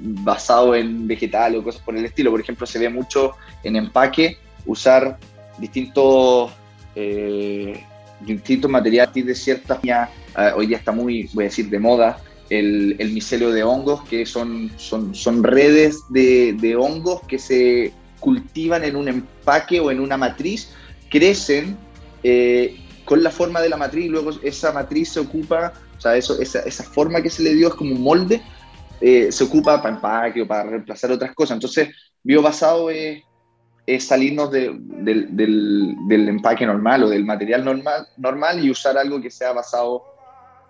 basado 0.00 0.74
en 0.74 1.06
vegetal 1.06 1.56
o 1.56 1.62
cosas 1.62 1.82
por 1.82 1.96
el 1.96 2.04
estilo. 2.04 2.30
Por 2.30 2.40
ejemplo, 2.40 2.66
se 2.66 2.78
ve 2.78 2.88
mucho 2.88 3.32
en 3.62 3.76
empaque 3.76 4.38
usar 4.66 5.18
distintos, 5.58 6.52
eh, 6.94 7.84
distintos 8.20 8.70
materiales 8.70 9.26
de 9.26 9.34
ciertas... 9.34 9.78
ya, 9.82 10.10
eh, 10.36 10.52
hoy 10.54 10.66
día 10.66 10.78
está 10.78 10.92
muy, 10.92 11.28
voy 11.32 11.44
a 11.44 11.48
decir, 11.48 11.68
de 11.68 11.78
moda 11.78 12.20
el, 12.50 12.96
el 12.98 13.12
micelio 13.12 13.50
de 13.50 13.62
hongos, 13.62 14.04
que 14.04 14.24
son, 14.24 14.70
son, 14.76 15.14
son 15.14 15.42
redes 15.42 16.00
de, 16.10 16.54
de 16.54 16.76
hongos 16.76 17.22
que 17.28 17.38
se 17.38 17.92
cultivan 18.20 18.84
en 18.84 18.96
un 18.96 19.08
empaque 19.08 19.80
o 19.80 19.90
en 19.90 20.00
una 20.00 20.16
matriz, 20.16 20.70
crecen 21.10 21.76
eh, 22.22 22.76
con 23.04 23.22
la 23.22 23.30
forma 23.30 23.60
de 23.60 23.68
la 23.68 23.76
matriz 23.76 24.06
y 24.06 24.08
luego 24.08 24.30
esa 24.42 24.72
matriz 24.72 25.10
se 25.12 25.20
ocupa, 25.20 25.72
o 25.96 26.00
sea, 26.00 26.16
eso, 26.16 26.40
esa, 26.40 26.60
esa 26.60 26.84
forma 26.84 27.22
que 27.22 27.30
se 27.30 27.42
le 27.42 27.54
dio 27.54 27.68
es 27.68 27.74
como 27.74 27.94
un 27.94 28.02
molde, 28.02 28.42
eh, 29.00 29.30
se 29.30 29.44
ocupa 29.44 29.80
para 29.82 29.94
empaque 29.94 30.42
o 30.42 30.46
para 30.48 30.64
reemplazar 30.70 31.10
otras 31.12 31.34
cosas. 31.34 31.56
Entonces, 31.56 31.88
biobasado 32.22 32.90
es, 32.90 33.22
es 33.86 34.04
salirnos 34.04 34.50
de- 34.50 34.76
del, 34.78 35.36
del- 35.36 35.94
del 36.08 36.28
empaque 36.28 36.66
normal 36.66 37.04
o 37.04 37.08
del 37.08 37.24
material 37.24 37.64
normal, 37.64 38.06
normal 38.16 38.64
y 38.64 38.70
usar 38.70 38.98
algo 38.98 39.20
que 39.20 39.30
sea 39.30 39.52
basado 39.52 40.02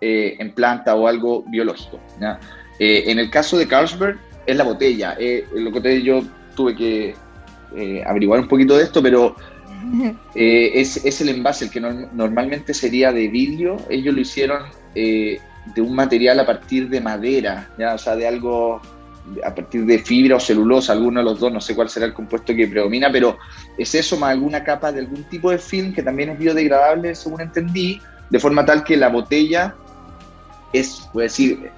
eh, 0.01 0.35
en 0.39 0.53
planta 0.53 0.95
o 0.95 1.07
algo 1.07 1.43
biológico. 1.47 1.99
¿ya? 2.21 2.39
Eh, 2.79 3.03
en 3.07 3.19
el 3.19 3.29
caso 3.29 3.57
de 3.57 3.67
Carlsberg, 3.67 4.17
es 4.45 4.55
la 4.55 4.63
botella. 4.63 5.15
Eh, 5.19 5.45
lo 5.55 5.71
que 5.71 5.81
te- 5.81 6.01
yo 6.01 6.21
tuve 6.55 6.75
que 6.75 7.15
eh, 7.75 8.03
averiguar 8.05 8.39
un 8.39 8.47
poquito 8.47 8.77
de 8.77 8.83
esto, 8.85 9.01
pero 9.03 9.35
eh, 10.35 10.71
es, 10.75 11.03
es 11.05 11.19
el 11.21 11.29
envase, 11.29 11.65
el 11.65 11.71
que 11.71 11.81
norm- 11.81 12.09
normalmente 12.13 12.73
sería 12.73 13.11
de 13.11 13.27
vidrio. 13.27 13.77
Ellos 13.89 14.13
lo 14.15 14.21
hicieron 14.21 14.63
de 15.75 15.81
un 15.81 15.93
material 15.93 16.39
a 16.39 16.45
partir 16.45 16.89
de 16.89 17.01
madera, 17.01 17.69
¿ya? 17.77 17.93
o 17.93 17.97
sea, 17.97 18.15
de 18.15 18.27
algo 18.27 18.81
a 19.43 19.53
partir 19.53 19.85
de 19.85 19.99
fibra 19.99 20.37
o 20.37 20.39
celulosa, 20.39 20.93
alguno 20.93 21.19
de 21.19 21.25
los 21.25 21.39
dos, 21.39 21.51
no 21.51 21.61
sé 21.61 21.75
cuál 21.75 21.89
será 21.89 22.05
el 22.05 22.13
compuesto 22.13 22.55
que 22.55 22.67
predomina, 22.67 23.11
pero 23.11 23.37
es 23.77 23.93
eso 23.93 24.17
más 24.17 24.31
alguna 24.31 24.63
capa 24.63 24.91
de 24.91 25.01
algún 25.01 25.23
tipo 25.25 25.51
de 25.51 25.59
film 25.59 25.93
que 25.93 26.01
también 26.01 26.29
es 26.29 26.39
biodegradable, 26.39 27.13
según 27.15 27.41
entendí, 27.41 28.01
de 28.29 28.39
forma 28.39 28.65
tal 28.65 28.83
que 28.83 28.97
la 28.97 29.09
botella 29.09 29.75
es, 30.73 31.07
a 31.13 31.19
decir, 31.19 31.69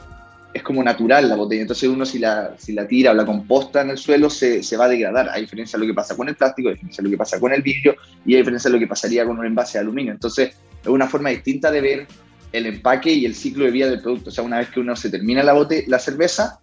es 0.54 0.64
como 0.64 0.84
natural 0.84 1.30
la 1.30 1.36
botella. 1.36 1.62
Entonces 1.62 1.90
uno 1.90 2.06
si 2.06 2.20
la, 2.20 2.54
si 2.58 2.74
la 2.74 2.88
tira 2.88 3.12
o 3.12 3.14
la 3.14 3.26
composta 3.26 3.82
en 3.82 3.92
el 3.92 3.98
suelo 3.98 4.30
se, 4.30 4.64
se 4.64 4.78
va 4.78 4.86
a 4.86 4.90
degradar, 4.90 5.30
a 5.30 5.38
diferencia 5.38 5.78
de 5.78 5.86
lo 5.86 5.92
que 5.92 5.96
pasa 5.96 6.16
con 6.16 6.28
el 6.30 6.36
plástico, 6.36 6.70
a 6.70 6.72
diferencia 6.72 7.02
de 7.02 7.10
lo 7.10 7.14
que 7.14 7.18
pasa 7.18 7.40
con 7.40 7.54
el 7.54 7.62
vidrio 7.62 7.96
y 8.26 8.36
a 8.36 8.38
diferencia 8.38 8.70
de 8.70 8.74
lo 8.74 8.80
que 8.80 8.88
pasaría 8.88 9.26
con 9.26 9.40
un 9.40 9.46
envase 9.46 9.78
de 9.78 9.84
aluminio. 9.84 10.12
Entonces 10.12 10.56
es 10.82 10.88
una 10.88 11.08
forma 11.08 11.30
distinta 11.30 11.72
de 11.72 11.82
ver 11.82 12.08
el 12.52 12.66
empaque 12.66 13.12
y 13.12 13.26
el 13.26 13.36
ciclo 13.36 13.66
de 13.66 13.72
vida 13.72 13.90
del 13.90 14.02
producto. 14.02 14.30
O 14.30 14.34
sea, 14.34 14.44
una 14.44 14.60
vez 14.60 14.70
que 14.70 14.80
uno 14.80 14.96
se 14.96 15.10
termina 15.10 15.44
la, 15.44 15.54
bote 15.54 15.86
la 15.88 16.00
cerveza, 16.00 16.60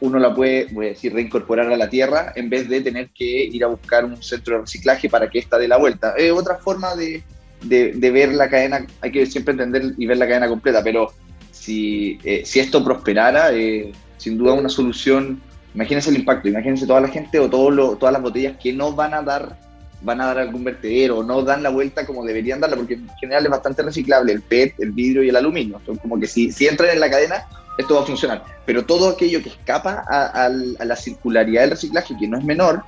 uno 0.00 0.18
la 0.18 0.34
puede, 0.34 0.66
decir, 0.66 1.12
reincorporar 1.12 1.70
a 1.72 1.76
la 1.76 1.88
tierra 1.90 2.32
en 2.36 2.48
vez 2.48 2.68
de 2.68 2.80
tener 2.80 3.10
que 3.10 3.24
ir 3.44 3.62
a 3.64 3.68
buscar 3.68 4.04
un 4.04 4.22
centro 4.22 4.56
de 4.56 4.60
reciclaje 4.62 5.08
para 5.10 5.28
que 5.28 5.38
ésta 5.38 5.58
dé 5.58 5.68
la 5.68 5.76
vuelta. 5.76 6.14
Es 6.16 6.32
otra 6.32 6.56
forma 6.56 6.94
de, 6.96 7.22
de, 7.62 7.92
de 7.92 8.10
ver 8.10 8.32
la 8.34 8.48
cadena, 8.48 8.86
hay 9.00 9.12
que 9.12 9.26
siempre 9.26 9.52
entender 9.52 9.92
y 9.98 10.06
ver 10.06 10.16
la 10.16 10.26
cadena 10.26 10.48
completa, 10.48 10.82
pero 10.82 11.12
si, 11.50 12.18
eh, 12.24 12.42
si 12.44 12.60
esto 12.60 12.82
prosperara, 12.82 13.52
eh, 13.52 13.92
sin 14.16 14.38
duda 14.38 14.54
una 14.54 14.68
solución, 14.70 15.40
imagínense 15.74 16.08
el 16.10 16.16
impacto, 16.16 16.48
imagínense 16.48 16.86
toda 16.86 17.02
la 17.02 17.08
gente 17.08 17.38
o 17.38 17.48
todo 17.50 17.70
lo- 17.70 17.96
todas 17.96 18.12
las 18.14 18.22
botellas 18.22 18.56
que 18.62 18.72
no 18.72 18.92
van 18.92 19.12
a 19.14 19.22
dar 19.22 19.58
van 20.02 20.20
a 20.20 20.26
dar 20.26 20.38
algún 20.38 20.64
vertedero 20.64 21.22
no 21.22 21.42
dan 21.42 21.62
la 21.62 21.70
vuelta 21.70 22.06
como 22.06 22.24
deberían 22.24 22.60
darla, 22.60 22.76
porque 22.76 22.94
en 22.94 23.08
general 23.20 23.44
es 23.44 23.50
bastante 23.50 23.82
reciclable, 23.82 24.32
el 24.32 24.42
PET, 24.42 24.74
el 24.78 24.92
vidrio 24.92 25.22
y 25.22 25.28
el 25.28 25.36
aluminio. 25.36 25.80
Son 25.84 25.96
como 25.96 26.18
que 26.18 26.26
si, 26.26 26.50
si 26.50 26.66
entran 26.66 26.90
en 26.90 27.00
la 27.00 27.10
cadena, 27.10 27.44
esto 27.76 27.94
va 27.94 28.02
a 28.02 28.06
funcionar. 28.06 28.44
Pero 28.64 28.84
todo 28.84 29.08
aquello 29.08 29.42
que 29.42 29.50
escapa 29.50 30.04
a, 30.08 30.48
la 30.48 30.96
circularidad 30.96 31.62
del 31.62 31.70
reciclaje, 31.72 32.16
que 32.18 32.28
no 32.28 32.38
es 32.38 32.44
menor, 32.44 32.82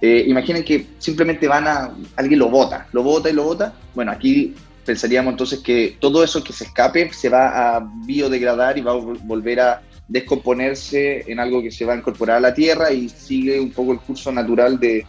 eh, 0.00 0.24
imaginen 0.26 0.64
que 0.64 0.86
simplemente 0.98 1.48
van 1.48 1.66
a, 1.66 1.94
alguien 2.16 2.38
lo 2.38 2.48
bota, 2.48 2.86
lo 2.92 3.02
bota 3.02 3.30
y 3.30 3.32
lo 3.32 3.44
bota. 3.44 3.72
Bueno, 3.94 4.12
aquí 4.12 4.54
pensaríamos 4.84 5.32
entonces 5.32 5.60
que 5.60 5.96
todo 5.98 6.22
eso 6.22 6.44
que 6.44 6.52
se 6.52 6.64
escape 6.64 7.10
se 7.12 7.28
va 7.28 7.76
a 7.76 7.88
biodegradar 8.06 8.76
y 8.76 8.82
va 8.82 8.92
a 8.92 8.96
vol- 8.96 9.18
volver 9.22 9.60
a 9.60 9.82
descomponerse 10.06 11.24
en 11.30 11.40
algo 11.40 11.62
que 11.62 11.70
se 11.70 11.84
va 11.84 11.94
a 11.94 11.96
incorporar 11.96 12.36
a 12.36 12.40
la 12.40 12.54
tierra 12.54 12.92
y 12.92 13.08
sigue 13.08 13.58
un 13.60 13.70
poco 13.70 13.92
el 13.92 14.00
curso 14.00 14.30
natural 14.30 14.78
de, 14.78 15.06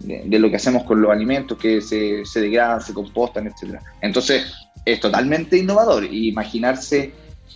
de, 0.00 0.22
de 0.24 0.38
lo 0.38 0.50
que 0.50 0.56
hacemos 0.56 0.84
con 0.84 1.00
los 1.00 1.10
alimentos 1.10 1.58
que 1.58 1.80
se, 1.80 2.24
se 2.24 2.40
degradan, 2.40 2.80
se 2.80 2.94
compostan, 2.94 3.46
etc. 3.46 3.80
Entonces 4.00 4.52
es 4.84 5.00
totalmente 5.00 5.58
innovador 5.58 6.04
y 6.04 6.28
imaginarse 6.28 7.12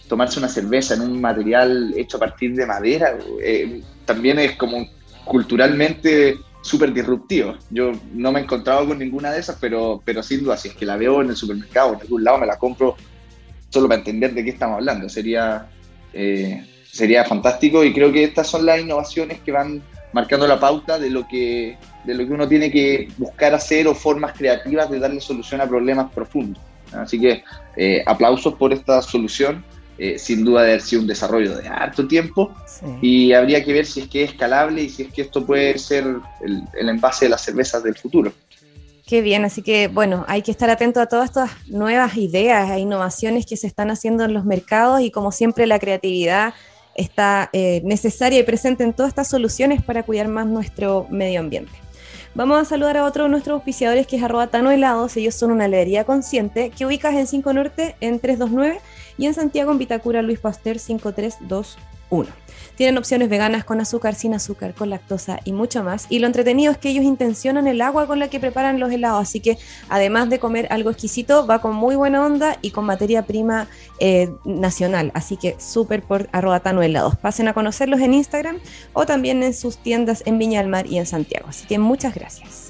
tomarse 0.09 0.39
una 0.39 0.49
cerveza 0.49 0.95
en 0.95 1.03
un 1.03 1.21
material 1.21 1.93
hecho 1.97 2.17
a 2.17 2.21
partir 2.21 2.55
de 2.55 2.65
madera 2.65 3.19
eh, 3.43 3.83
también 4.07 4.39
es 4.39 4.57
como 4.57 4.89
culturalmente 5.25 6.39
súper 6.63 6.93
disruptivo. 6.93 7.57
Yo 7.71 7.93
no 8.13 8.33
me 8.33 8.41
he 8.41 8.43
encontrado 8.43 8.87
con 8.87 8.99
ninguna 8.99 9.31
de 9.31 9.41
esas, 9.41 9.57
pero, 9.61 10.03
pero 10.05 10.23
sin 10.23 10.43
duda, 10.43 10.57
si 10.57 10.69
es 10.69 10.75
que 10.75 10.87
la 10.87 10.97
veo 10.97 11.23
en 11.23 11.31
el 11.31 11.37
supermercado, 11.37 11.95
en 11.95 12.01
algún 12.01 12.25
lado, 12.25 12.39
me 12.39 12.47
la 12.47 12.59
compro 12.59 12.97
solo 13.69 13.87
para 13.89 13.99
entender 13.99 14.35
de 14.35 14.45
qué 14.45 14.51
estamos 14.51 14.77
hablando. 14.77 15.09
Sería, 15.09 15.69
eh, 16.13 16.67
sería 16.91 17.25
fantástico 17.25 17.85
y 17.85 17.93
creo 17.93 18.11
que 18.13 18.25
estas 18.25 18.49
son 18.49 18.67
las 18.67 18.81
innovaciones 18.81 19.41
que 19.41 19.53
van 19.53 19.83
marcando 20.13 20.47
la 20.47 20.59
pauta 20.59 20.99
de 20.99 21.11
lo 21.11 21.29
que, 21.29 21.77
de 22.05 22.15
lo 22.15 22.27
que 22.27 22.33
uno 22.33 22.49
tiene 22.49 22.71
que 22.71 23.09
buscar 23.19 23.55
hacer 23.55 23.87
o 23.89 23.95
formas 23.95 24.33
creativas 24.37 24.91
de 24.91 24.99
darle 24.99 25.21
solución 25.21 25.61
a 25.61 25.67
problemas 25.67 26.11
profundos. 26.13 26.63
Así 26.93 27.21
que 27.21 27.43
eh, 27.77 28.03
aplausos 28.07 28.55
por 28.55 28.73
esta 28.73 29.03
solución. 29.03 29.65
Eh, 30.01 30.17
sin 30.17 30.45
duda 30.45 30.63
de 30.63 30.69
haber 30.69 30.81
sido 30.81 31.03
un 31.03 31.09
desarrollo 31.09 31.57
de 31.57 31.67
harto 31.67 32.07
tiempo 32.07 32.55
Sí. 32.69 32.87
y 33.03 33.33
habría 33.33 33.65
que 33.65 33.73
ver 33.73 33.85
si 33.85 34.03
es 34.03 34.07
que 34.09 34.23
es 34.23 34.31
escalable 34.31 34.85
y 34.85 34.89
si 34.91 35.03
es 35.03 35.13
que 35.13 35.23
esto 35.23 35.45
puede 35.45 35.77
ser 35.77 36.05
el, 36.41 36.63
el 36.79 36.89
envase 36.89 37.25
de 37.25 37.31
las 37.31 37.41
cervezas 37.41 37.83
del 37.83 37.97
futuro. 37.97 38.33
Qué 39.09 39.23
bien, 39.23 39.45
así 39.45 39.61
que 39.63 39.89
bueno, 39.89 40.25
hay 40.29 40.43
que 40.43 40.53
estar 40.53 40.71
atento 40.71 41.01
a 41.01 41.07
todas 41.07 41.25
estas 41.31 41.51
nuevas 41.67 42.17
ideas 42.17 42.71
e 42.71 42.79
innovaciones 42.79 43.45
que 43.45 43.57
se 43.57 43.67
están 43.67 43.91
haciendo 43.91 44.23
en 44.25 44.35
los 44.35 44.45
mercados 44.45 45.01
y 45.01 45.11
como 45.11 45.33
siempre 45.33 45.67
la 45.67 45.81
creatividad 45.81 46.55
está 46.95 47.51
eh, 47.53 47.81
necesaria 47.85 48.39
y 48.39 48.43
presente 48.45 48.85
en 48.85 48.93
todas 48.93 49.09
estas 49.09 49.29
soluciones 49.29 49.83
para 49.83 50.05
cuidar 50.05 50.29
más 50.29 50.47
nuestro 50.47 51.09
medio 51.11 51.41
ambiente. 51.41 51.73
Vamos 52.35 52.61
a 52.61 52.65
saludar 52.65 52.97
a 52.97 53.05
otro 53.05 53.25
de 53.25 53.31
nuestros 53.31 53.55
auspiciadores 53.55 54.07
que 54.07 54.17
es 54.17 54.23
arroba 54.23 54.47
Tano 54.49 54.71
Helados. 54.71 55.17
Ellos 55.17 55.35
son 55.35 55.51
una 55.51 55.67
heladería 55.67 56.05
consciente 56.05 56.71
que 56.71 56.87
ubicas 56.87 57.15
en 57.15 57.27
5 57.27 57.53
Norte 57.53 57.97
en 58.01 58.21
329 58.21 58.81
y 59.17 59.27
en 59.27 59.35
Santiago 59.35 59.73
en 59.73 59.79
Vitacura 59.79 60.23
Luis 60.23 60.39
Pasteur 60.39 60.79
532 60.79 61.79
1. 62.11 62.29
Tienen 62.79 62.97
opciones 62.97 63.29
veganas 63.29 63.65
con 63.65 63.81
azúcar, 63.81 64.15
sin 64.15 64.35
azúcar, 64.35 64.73
con 64.73 64.89
lactosa 64.91 65.41
y 65.45 65.53
mucho 65.53 65.83
más. 65.83 66.07
Y 66.11 66.21
lo 66.21 66.29
entretenido 66.29 66.71
es 66.71 66.79
que 66.79 66.91
ellos 66.91 67.05
intencionan 67.05 67.67
el 67.67 67.81
agua 67.81 68.07
con 68.07 68.21
la 68.21 68.29
que 68.29 68.39
preparan 68.39 68.79
los 68.79 68.93
helados. 68.93 69.21
Así 69.21 69.41
que 69.41 69.59
además 69.89 70.31
de 70.31 70.39
comer 70.39 70.69
algo 70.71 70.91
exquisito, 70.91 71.45
va 71.45 71.61
con 71.61 71.75
muy 71.75 71.97
buena 71.97 72.25
onda 72.25 72.57
y 72.63 72.71
con 72.71 72.85
materia 72.85 73.27
prima 73.27 73.67
eh, 73.99 74.31
nacional. 74.45 75.11
Así 75.15 75.37
que 75.37 75.57
súper 75.59 76.03
por 76.03 76.29
arroba 76.31 76.61
Tano 76.61 76.81
helados. 76.81 77.17
Pasen 77.17 77.49
a 77.49 77.53
conocerlos 77.53 78.01
en 78.01 78.15
Instagram 78.15 78.59
o 78.93 79.07
también 79.07 79.43
en 79.43 79.55
sus 79.55 79.79
tiendas 79.79 80.23
en 80.25 80.39
Viña 80.39 80.61
del 80.61 80.71
Mar 80.71 80.87
y 80.87 80.99
en 80.99 81.07
Santiago. 81.07 81.47
Así 81.49 81.67
que 81.67 81.81
muchas 81.81 82.15
gracias. 82.15 82.68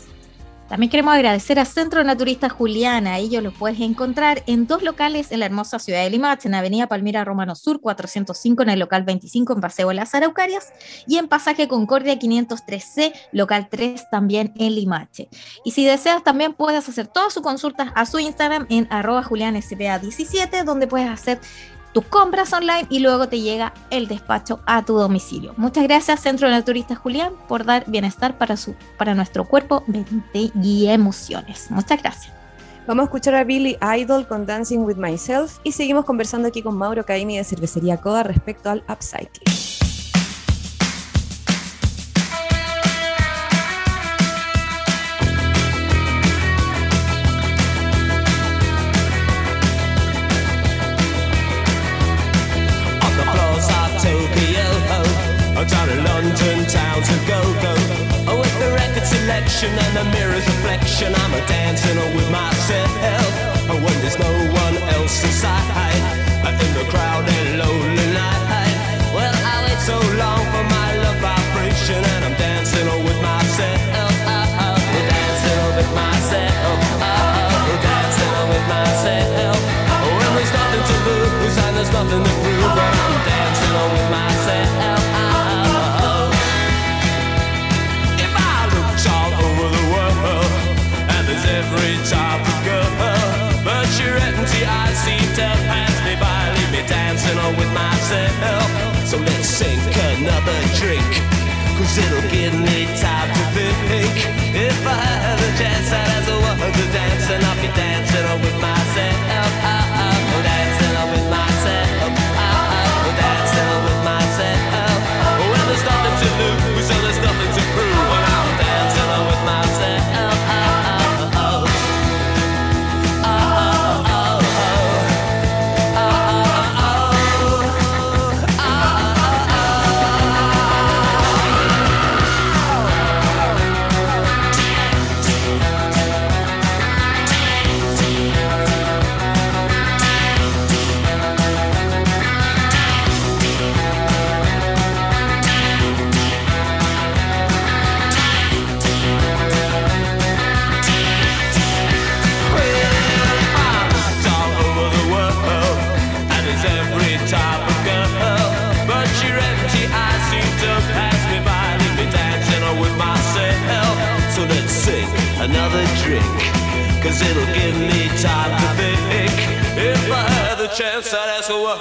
También 0.69 0.91
queremos 0.91 1.15
agradecer 1.15 1.59
a 1.59 1.65
Centro 1.65 2.05
Naturista 2.05 2.51
Juliana. 2.51 3.17
Ellos 3.17 3.43
los 3.43 3.55
puedes 3.55 3.81
encontrar 3.81 4.43
en 4.47 4.67
dos 4.67 4.83
locales 4.83 5.33
en 5.33 5.41
la 5.41 5.47
hermosa 5.47 5.79
ciudad 5.79 6.03
de 6.03 6.11
Limache, 6.11 6.47
en 6.47 6.55
Avenida 6.55 6.87
Palmira 6.87 7.25
Romano 7.25 7.55
Sur 7.55 7.81
405, 7.81 8.65
en 8.65 8.69
el 8.69 8.79
local 8.79 9.03
25 9.05 9.55
en 9.55 9.61
Paseo 9.63 9.91
las 9.95 10.15
Araucarias 10.15 10.75
y 11.07 11.17
en 11.17 11.27
Pasaje 11.27 11.69
Concordia 11.69 12.19
503C, 12.19 13.15
local 13.33 13.69
3 13.71 14.11
también 14.11 14.53
en 14.57 14.75
Limache. 14.75 15.31
Y 15.65 15.71
si 15.71 15.87
deseas 15.87 16.23
también 16.23 16.53
puedes 16.53 16.87
hacer 16.87 17.07
todas 17.07 17.33
sus 17.33 17.43
consultas 17.43 17.91
a 17.95 18.05
su 18.05 18.19
Instagram 18.19 18.67
en 18.69 18.87
arroba 18.91 19.25
julianspa17, 19.25 20.65
donde 20.65 20.87
puedes 20.87 21.09
hacer 21.09 21.41
tus 21.93 22.05
compras 22.05 22.53
online 22.53 22.87
y 22.91 23.01
luego 23.01 23.29
te 23.29 23.41
llega 23.41 23.73
el 23.91 24.09
despacho 24.09 24.61
a 24.67 24.85
tu 24.85 24.95
domicilio. 24.95 25.55
Muchas 25.57 25.85
gracias 25.85 26.21
Centro 26.21 26.49
Naturista 26.49 26.95
Julián 26.95 27.33
por 27.49 27.65
dar 27.65 27.85
bienestar 27.87 28.39
para, 28.39 28.57
su, 28.57 28.75
para 28.97 29.15
nuestro 29.15 29.45
cuerpo, 29.45 29.85
mente 29.87 30.51
y 30.63 30.87
emociones. 30.89 31.71
Muchas 31.71 32.03
gracias. 32.03 32.33
Vamos 32.87 33.03
a 33.03 33.05
escuchar 33.05 33.35
a 33.35 33.45
Billy 33.45 33.77
Idol 33.99 34.27
con 34.27 34.47
Dancing 34.47 34.79
with 34.79 34.97
Myself 34.97 35.59
y 35.63 35.73
seguimos 35.73 36.07
conversando 36.07 36.49
aquí 36.49 36.63
con 36.63 36.77
Mauro 36.77 37.05
Caimi 37.05 37.37
de 37.37 37.45
Cervecería 37.45 37.99
Coda 37.99 38.23
respecto 38.23 38.71
al 38.71 38.83
upcycling. 38.89 39.88
Selection 59.59 59.87
and 59.87 59.97
the 59.97 60.05
mirror's 60.17 60.47
reflection, 60.47 61.15
I'm 61.15 61.35
a 61.35 61.47
dancing 61.47 61.97
with 62.15 62.31
myself. 62.31 63.27
When 63.69 63.97
there's 64.03 64.19
no 64.19 64.31
one 64.55 64.77
else 64.95 65.25
inside, 65.25 66.03
in 66.47 66.73
the 66.75 66.85
crowded 66.91 67.59
lonely 67.59 68.07
night. 68.15 68.75
Well, 69.15 69.35
I 69.35 69.67
wait 69.67 69.81
so 69.83 69.99
long 70.23 70.43
for 70.53 70.65
my 70.77 70.89
love 71.03 71.19
vibration, 71.19 71.99
and 71.99 72.25
I'm 72.27 72.37
dancing 72.39 72.87
with 73.07 73.21
myself. 73.23 73.81
Dancing 75.11 75.61
with 75.77 75.91
myself. 75.95 76.79
Dancing 77.83 78.35
with 78.51 78.67
myself. 78.69 79.59
When 80.19 80.31
there's 80.37 80.53
nothing 80.55 80.85
to 80.91 80.97
lose 81.07 81.57
and 81.59 81.77
there's 81.77 81.93
nothing 81.93 82.23
to 82.23 82.48
with 97.37 97.73
myself. 97.73 98.69
So 99.07 99.19
let's 99.19 99.49
sink 99.49 99.83
another 100.17 100.59
drink. 100.79 101.05
Cause 101.79 101.99
it'll 101.99 102.31
give 102.31 102.55
me 102.55 102.87
time 102.99 103.31
to 103.31 103.45
think 103.55 104.17
If 104.53 104.85
I 104.85 104.99
had 104.99 105.39
a 105.39 105.51
chance 105.57 105.93
I'd 105.93 106.09
ask 106.11 106.29
a 106.29 106.35
woman 106.35 106.73
to 106.73 106.85
dance 106.93 107.31
And 107.31 107.45
I'll 107.45 107.63
be 107.63 107.69
dancing 107.69 108.43
with 108.43 108.61
myself 108.61 109.98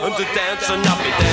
ask 0.10 0.20
a 0.20 0.20
woman 0.20 0.28
to 0.28 0.36
dance, 0.36 1.27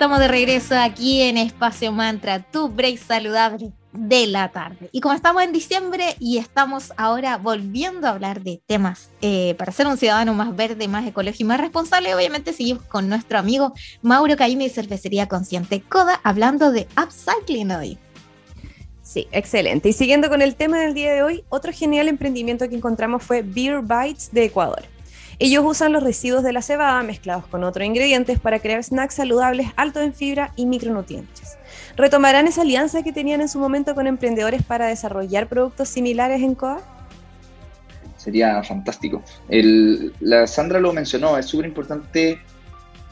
estamos 0.00 0.18
de 0.18 0.28
regreso 0.28 0.74
aquí 0.78 1.20
en 1.20 1.36
Espacio 1.36 1.92
Mantra, 1.92 2.38
tu 2.38 2.70
break 2.70 2.96
saludable 2.96 3.70
de 3.92 4.26
la 4.28 4.50
tarde. 4.50 4.88
Y 4.92 5.02
como 5.02 5.14
estamos 5.14 5.42
en 5.42 5.52
diciembre 5.52 6.16
y 6.18 6.38
estamos 6.38 6.94
ahora 6.96 7.36
volviendo 7.36 8.06
a 8.06 8.12
hablar 8.12 8.40
de 8.40 8.62
temas 8.66 9.10
eh, 9.20 9.54
para 9.58 9.72
ser 9.72 9.86
un 9.86 9.98
ciudadano 9.98 10.32
más 10.32 10.56
verde, 10.56 10.88
más 10.88 11.06
ecológico 11.06 11.42
y 11.42 11.48
más 11.48 11.60
responsable, 11.60 12.14
obviamente 12.14 12.54
seguimos 12.54 12.82
con 12.84 13.10
nuestro 13.10 13.38
amigo 13.38 13.74
Mauro 14.00 14.38
Caime 14.38 14.64
de 14.64 14.70
Cervecería 14.70 15.28
Consciente 15.28 15.82
Coda 15.82 16.18
hablando 16.24 16.72
de 16.72 16.88
upcycling 16.96 17.70
hoy. 17.72 17.98
Sí, 19.02 19.28
excelente. 19.32 19.90
Y 19.90 19.92
siguiendo 19.92 20.30
con 20.30 20.40
el 20.40 20.56
tema 20.56 20.78
del 20.78 20.94
día 20.94 21.12
de 21.12 21.22
hoy, 21.22 21.44
otro 21.50 21.74
genial 21.74 22.08
emprendimiento 22.08 22.66
que 22.70 22.76
encontramos 22.76 23.22
fue 23.22 23.42
Beer 23.42 23.82
Bites 23.82 24.32
de 24.32 24.44
Ecuador. 24.44 24.82
Ellos 25.42 25.64
usan 25.64 25.94
los 25.94 26.02
residuos 26.02 26.42
de 26.42 26.52
la 26.52 26.60
cebada 26.60 27.02
mezclados 27.02 27.46
con 27.46 27.64
otros 27.64 27.86
ingredientes 27.86 28.38
para 28.38 28.58
crear 28.58 28.84
snacks 28.84 29.14
saludables 29.14 29.68
altos 29.74 30.02
en 30.02 30.12
fibra 30.12 30.52
y 30.54 30.66
micronutrientes. 30.66 31.56
¿Retomarán 31.96 32.46
esa 32.46 32.60
alianza 32.60 33.02
que 33.02 33.10
tenían 33.10 33.40
en 33.40 33.48
su 33.48 33.58
momento 33.58 33.94
con 33.94 34.06
emprendedores 34.06 34.62
para 34.62 34.88
desarrollar 34.88 35.48
productos 35.48 35.88
similares 35.88 36.42
en 36.42 36.54
COA? 36.54 36.82
Sería 38.18 38.62
fantástico. 38.62 39.22
La 40.20 40.46
Sandra 40.46 40.78
lo 40.78 40.92
mencionó, 40.92 41.38
es 41.38 41.46
súper 41.46 41.64
importante 41.64 42.38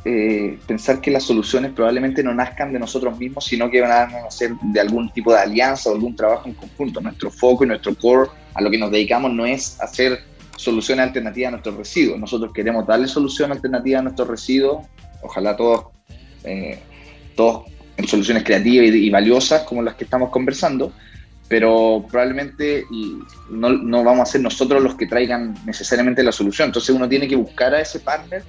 eh, 0.05 0.59
pensar 0.67 1.01
que 1.01 1.11
las 1.11 1.23
soluciones 1.23 1.73
probablemente 1.73 2.23
no 2.23 2.35
nazcan 2.35 2.75
de 2.75 2.79
nosotros 2.79 3.19
mismos, 3.19 3.47
sino 3.47 3.71
que 3.71 3.81
van 3.81 3.91
a 3.91 4.21
nacer 4.25 4.53
de 4.61 4.81
algún 4.81 5.11
tipo 5.13 5.33
de 5.33 5.39
alianza 5.39 5.89
o 5.89 5.95
algún 5.95 6.15
trabajo 6.15 6.47
en 6.47 6.53
conjunto. 6.53 7.01
Nuestro 7.01 7.31
foco 7.31 7.65
y 7.65 7.69
nuestro 7.69 7.95
core 7.95 8.29
a 8.53 8.61
lo 8.61 8.71
que 8.71 8.77
nos 8.77 8.91
dedicamos 8.91 9.33
no 9.33 9.47
es 9.47 9.81
hacer 9.81 10.28
soluciones 10.59 11.07
alternativas 11.07 11.49
a 11.49 11.51
nuestros 11.53 11.77
residuos. 11.77 12.19
Nosotros 12.19 12.53
queremos 12.53 12.87
darle 12.87 13.07
solución 13.07 13.53
alternativa 13.53 14.01
a 14.01 14.03
nuestros 14.03 14.29
residuos, 14.29 14.87
ojalá 15.23 15.57
todos, 15.57 15.87
eh, 16.45 16.81
todos 17.37 17.65
en 17.97 18.07
soluciones 18.07 18.43
creativas 18.43 18.89
y, 18.89 19.09
valiosas 19.09 19.63
como 19.63 19.83
las 19.83 19.95
que 19.95 20.05
estamos 20.05 20.31
conversando, 20.31 20.93
pero 21.49 22.05
probablemente 22.11 22.85
no, 23.51 23.71
no 23.71 24.05
vamos 24.05 24.29
a 24.29 24.33
ser 24.33 24.41
nosotros 24.41 24.83
los 24.83 24.97
que 24.97 25.07
traigan 25.07 25.55
necesariamente 25.65 26.23
la 26.23 26.33
solución. 26.33 26.69
Entonces 26.69 26.95
uno 26.95 27.09
tiene 27.09 27.29
que 27.29 27.37
buscar 27.37 27.75
a 27.75 27.81
ese 27.81 28.01
partner 28.01 28.43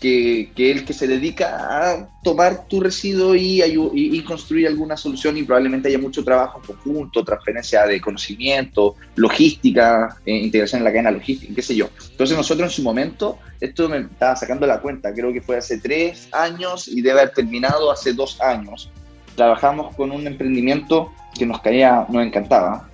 que, 0.00 0.52
que 0.54 0.70
el 0.70 0.84
que 0.84 0.92
se 0.92 1.06
dedica 1.06 1.56
a 1.58 2.08
tomar 2.22 2.66
tu 2.68 2.80
residuo 2.80 3.34
y, 3.34 3.62
y- 3.62 3.90
y 4.18 4.22
construir 4.24 4.66
alguna 4.66 4.96
solución 4.96 5.36
y 5.38 5.42
probablemente 5.42 5.88
haya 5.88 5.98
mucho 5.98 6.22
trabajo 6.22 6.60
en 6.60 6.74
conjunto, 6.74 7.24
transferencia 7.24 7.86
de 7.86 8.00
conocimiento, 8.00 8.94
logística, 9.14 10.16
eh, 10.26 10.36
integración 10.36 10.80
en 10.80 10.84
la 10.84 10.90
cadena 10.90 11.10
logística, 11.10 11.54
qué 11.54 11.62
sé 11.62 11.74
yo. 11.76 11.88
Entonces 12.10 12.36
nosotros 12.36 12.68
en 12.70 12.74
su 12.74 12.82
momento, 12.82 13.38
esto 13.60 13.88
me 13.88 13.98
estaba 13.98 14.36
sacando 14.36 14.66
la 14.66 14.80
cuenta, 14.80 15.12
creo 15.14 15.32
que 15.32 15.40
fue 15.40 15.56
hace 15.56 15.78
tres 15.78 16.28
años 16.32 16.88
y 16.88 17.00
debe 17.02 17.20
haber 17.20 17.34
terminado 17.34 17.90
hace 17.90 18.12
dos 18.12 18.40
años. 18.40 18.90
Trabajamos 19.34 19.94
con 19.96 20.12
un 20.12 20.26
emprendimiento 20.26 21.12
que 21.38 21.46
nos 21.46 21.60
caía, 21.60 22.06
nos 22.08 22.24
encantaba, 22.24 22.88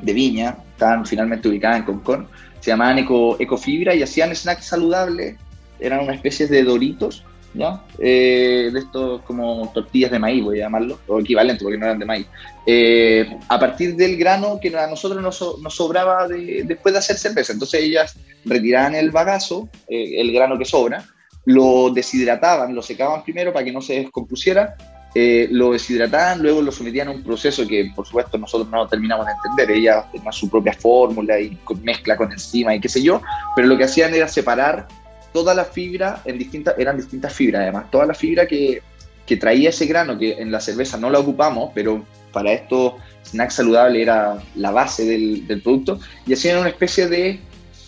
de 0.00 0.12
viña, 0.12 0.56
estaban 0.72 1.06
finalmente 1.06 1.48
ubicadas 1.48 1.78
en 1.78 1.84
Concón, 1.84 2.28
se 2.60 2.70
llamaban 2.70 2.98
Eco, 2.98 3.36
Ecofibra 3.40 3.94
y 3.94 4.02
hacían 4.02 4.34
snacks 4.34 4.66
saludables, 4.66 5.36
eran 5.82 6.00
una 6.00 6.14
especie 6.14 6.46
de 6.46 6.62
doritos, 6.62 7.24
¿ya? 7.54 7.82
Eh, 7.98 8.70
de 8.72 8.78
estos 8.78 9.22
como 9.22 9.70
tortillas 9.74 10.10
de 10.10 10.18
maíz, 10.18 10.42
voy 10.42 10.60
a 10.60 10.64
llamarlo, 10.64 10.98
o 11.06 11.20
equivalente, 11.20 11.62
porque 11.62 11.78
no 11.78 11.84
eran 11.86 11.98
de 11.98 12.06
maíz. 12.06 12.26
Eh, 12.66 13.26
a 13.48 13.58
partir 13.58 13.94
del 13.96 14.16
grano 14.16 14.58
que 14.60 14.74
a 14.76 14.86
nosotros 14.86 15.20
nos, 15.22 15.58
nos 15.60 15.74
sobraba 15.74 16.28
de- 16.28 16.62
después 16.64 16.92
de 16.94 16.98
hacer 17.00 17.18
cerveza. 17.18 17.52
Entonces 17.52 17.82
ellas 17.82 18.16
retiraban 18.44 18.94
el 18.94 19.10
bagazo, 19.10 19.68
eh, 19.88 20.20
el 20.20 20.32
grano 20.32 20.56
que 20.58 20.64
sobra, 20.64 21.04
lo 21.44 21.90
deshidrataban, 21.90 22.74
lo 22.74 22.82
secaban 22.82 23.22
primero 23.24 23.52
para 23.52 23.64
que 23.64 23.72
no 23.72 23.80
se 23.82 23.94
descompusiera, 23.94 24.76
eh, 25.14 25.46
lo 25.50 25.72
deshidrataban, 25.72 26.40
luego 26.40 26.62
lo 26.62 26.72
sometían 26.72 27.08
a 27.08 27.10
un 27.10 27.22
proceso 27.22 27.66
que 27.68 27.90
por 27.94 28.06
supuesto 28.06 28.38
nosotros 28.38 28.70
no 28.70 28.86
terminamos 28.88 29.26
de 29.26 29.32
entender, 29.32 29.76
ella 29.76 30.06
tenía 30.10 30.32
su 30.32 30.48
propia 30.48 30.72
fórmula 30.72 31.38
y 31.38 31.58
mezcla 31.82 32.16
con 32.16 32.32
enzima 32.32 32.74
y 32.74 32.80
qué 32.80 32.88
sé 32.88 33.02
yo, 33.02 33.20
pero 33.54 33.68
lo 33.68 33.76
que 33.76 33.84
hacían 33.84 34.14
era 34.14 34.26
separar 34.26 34.86
toda 35.32 35.54
la 35.54 35.64
fibra 35.64 36.22
en 36.24 36.38
distintas, 36.38 36.74
eran 36.78 36.96
distintas 36.96 37.32
fibras 37.32 37.62
además, 37.62 37.90
toda 37.90 38.06
la 38.06 38.14
fibra 38.14 38.46
que, 38.46 38.82
que 39.26 39.36
traía 39.36 39.70
ese 39.70 39.86
grano, 39.86 40.18
que 40.18 40.32
en 40.32 40.50
la 40.50 40.60
cerveza 40.60 40.96
no 40.98 41.10
la 41.10 41.18
ocupamos, 41.18 41.70
pero 41.74 42.04
para 42.32 42.52
estos 42.52 42.94
snacks 43.24 43.54
saludables 43.54 44.02
era 44.02 44.42
la 44.54 44.70
base 44.70 45.04
del, 45.04 45.44
producto, 45.62 46.00
y 46.26 46.32
hacían 46.32 46.58
una 46.58 46.68
especie 46.68 47.08
de 47.08 47.40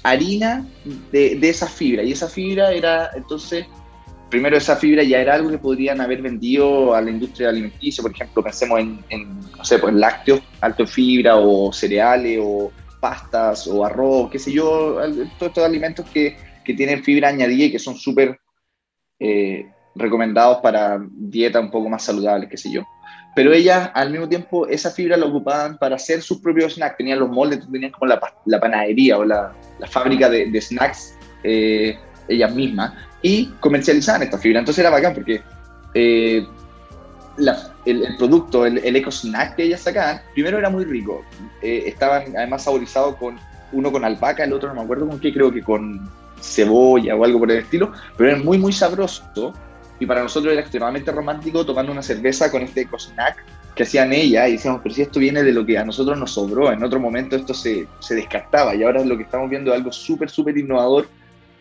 harina 0.02 0.66
de, 1.10 1.36
de 1.36 1.48
esa 1.48 1.66
fibra, 1.66 2.02
y 2.02 2.12
esa 2.12 2.28
fibra 2.28 2.72
era 2.72 3.10
entonces 3.14 3.66
primero 4.34 4.56
esa 4.56 4.74
fibra 4.74 5.04
ya 5.04 5.20
era 5.20 5.34
algo 5.34 5.48
que 5.48 5.58
podrían 5.58 6.00
haber 6.00 6.20
vendido 6.20 6.92
a 6.92 7.00
la 7.00 7.08
industria 7.08 7.50
alimenticia, 7.50 8.02
por 8.02 8.10
ejemplo, 8.10 8.42
pensemos 8.42 8.80
en, 8.80 8.98
en, 9.08 9.40
no 9.56 9.64
sé, 9.64 9.78
pues 9.78 9.94
lácteos 9.94 10.40
alto 10.60 10.82
en 10.82 10.88
fibra 10.88 11.36
o 11.36 11.72
cereales 11.72 12.40
o 12.42 12.72
pastas 12.98 13.68
o 13.68 13.84
arroz, 13.84 14.30
qué 14.32 14.40
sé 14.40 14.50
yo, 14.50 14.96
todos 15.38 15.50
estos 15.50 15.64
alimentos 15.64 16.04
que, 16.12 16.36
que 16.64 16.74
tienen 16.74 17.02
fibra 17.04 17.28
añadida 17.28 17.66
y 17.66 17.72
que 17.72 17.78
son 17.78 17.96
súper 17.96 18.38
eh, 19.20 19.70
recomendados 19.94 20.58
para 20.58 20.98
dieta 21.10 21.60
un 21.60 21.70
poco 21.70 21.88
más 21.88 22.02
saludables, 22.04 22.48
qué 22.50 22.56
sé 22.56 22.70
yo. 22.72 22.82
Pero 23.36 23.52
ellas 23.52 23.90
al 23.94 24.10
mismo 24.10 24.28
tiempo 24.28 24.66
esa 24.68 24.90
fibra 24.90 25.16
la 25.16 25.26
ocupaban 25.26 25.76
para 25.78 25.96
hacer 25.96 26.22
sus 26.22 26.40
propios 26.40 26.74
snacks, 26.74 26.96
tenían 26.96 27.18
los 27.18 27.28
moldes, 27.30 27.68
tenían 27.70 27.90
como 27.90 28.06
la, 28.06 28.20
la 28.46 28.60
panadería 28.60 29.18
o 29.18 29.24
la, 29.24 29.52
la 29.78 29.86
fábrica 29.88 30.28
de, 30.30 30.50
de 30.50 30.60
snacks 30.60 31.16
eh, 31.42 31.98
ellas 32.28 32.54
mismas 32.54 32.92
y 33.22 33.46
comercializaban 33.60 34.22
esta 34.22 34.38
fibra. 34.38 34.60
Entonces 34.60 34.80
era 34.80 34.90
bacán 34.90 35.14
porque 35.14 35.42
eh, 35.94 36.46
la- 37.38 37.70
el, 37.84 38.04
el 38.04 38.16
producto, 38.16 38.64
el, 38.66 38.78
el 38.78 38.96
eco 38.96 39.10
snack 39.10 39.56
que 39.56 39.64
ellas 39.64 39.80
sacaban, 39.80 40.20
primero 40.32 40.56
era 40.58 40.70
muy 40.70 40.84
rico. 40.84 41.24
Eh, 41.60 41.84
estaban 41.86 42.36
además 42.36 42.62
saborizados 42.64 43.16
con 43.16 43.38
uno 43.72 43.90
con 43.90 44.04
albahaca, 44.04 44.44
el 44.44 44.52
otro 44.52 44.68
no 44.68 44.76
me 44.76 44.82
acuerdo 44.82 45.08
con 45.08 45.18
qué, 45.18 45.32
creo 45.32 45.50
que 45.52 45.60
con 45.62 46.08
cebolla 46.44 47.16
o 47.16 47.24
algo 47.24 47.38
por 47.38 47.50
el 47.50 47.58
estilo, 47.58 47.92
pero 48.16 48.30
era 48.30 48.38
muy, 48.38 48.58
muy 48.58 48.72
sabroso. 48.72 49.52
Y 49.98 50.06
para 50.06 50.22
nosotros 50.22 50.52
era 50.52 50.60
extremadamente 50.60 51.10
romántico 51.12 51.64
tomando 51.64 51.92
una 51.92 52.02
cerveza 52.02 52.50
con 52.50 52.62
este 52.62 52.86
snack 52.98 53.44
que 53.74 53.82
hacían 53.84 54.12
ella 54.12 54.46
y 54.48 54.52
decíamos, 54.52 54.80
pero 54.82 54.94
si 54.94 55.02
esto 55.02 55.18
viene 55.18 55.42
de 55.42 55.52
lo 55.52 55.64
que 55.64 55.78
a 55.78 55.84
nosotros 55.84 56.18
nos 56.18 56.32
sobró, 56.32 56.72
en 56.72 56.82
otro 56.82 57.00
momento 57.00 57.36
esto 57.36 57.54
se, 57.54 57.86
se 57.98 58.14
descartaba 58.14 58.74
y 58.74 58.82
ahora 58.82 59.04
lo 59.04 59.16
que 59.16 59.24
estamos 59.24 59.50
viendo 59.50 59.72
es 59.72 59.78
algo 59.78 59.90
súper, 59.90 60.30
súper 60.30 60.56
innovador 60.56 61.08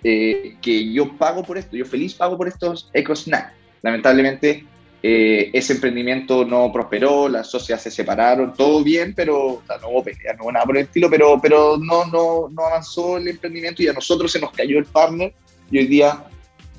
eh, 0.04 0.58
que 0.62 0.92
yo 0.92 1.12
pago 1.18 1.44
por 1.44 1.58
esto, 1.58 1.76
yo 1.76 1.86
feliz 1.86 2.14
pago 2.14 2.38
por 2.38 2.48
estos 2.48 2.90
eco 2.94 3.16
snacks. 3.16 3.54
Lamentablemente 3.82 4.66
eh, 5.06 5.50
ese 5.52 5.74
emprendimiento 5.74 6.46
no 6.46 6.72
prosperó, 6.72 7.28
las 7.28 7.52
socias 7.52 7.82
se 7.82 7.92
separaron, 7.92 8.54
todo 8.54 8.82
bien, 8.82 9.14
pero 9.14 9.48
o 9.48 9.64
sea, 9.68 9.78
no 9.80 9.90
hubo 9.90 10.02
pelea, 10.02 10.34
no 10.38 10.44
hubo 10.46 10.52
nada 10.54 10.66
por 10.66 10.78
el 10.78 10.84
estilo, 10.84 11.10
pero, 11.10 11.38
pero 11.42 11.78
no, 11.78 12.06
no, 12.06 12.48
no 12.50 12.66
avanzó 12.66 13.18
el 13.18 13.28
emprendimiento 13.28 13.84
y 13.84 13.90
a 13.90 13.94
nosotros 13.94 14.32
se 14.32 14.40
nos 14.40 14.52
cayó 14.52 14.80
el 14.80 14.86
partner 14.86 15.34
y 15.70 15.80
hoy 15.80 15.88
día 15.88 16.24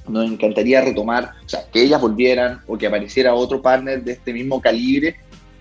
nos 0.08 0.30
encantaría 0.30 0.80
retomar, 0.80 1.32
o 1.44 1.48
sea, 1.48 1.66
que 1.70 1.82
ellas 1.82 2.00
volvieran 2.00 2.62
o 2.66 2.78
que 2.78 2.86
apareciera 2.86 3.34
otro 3.34 3.60
partner 3.60 4.02
de 4.02 4.12
este 4.12 4.32
mismo 4.32 4.58
calibre 4.58 5.16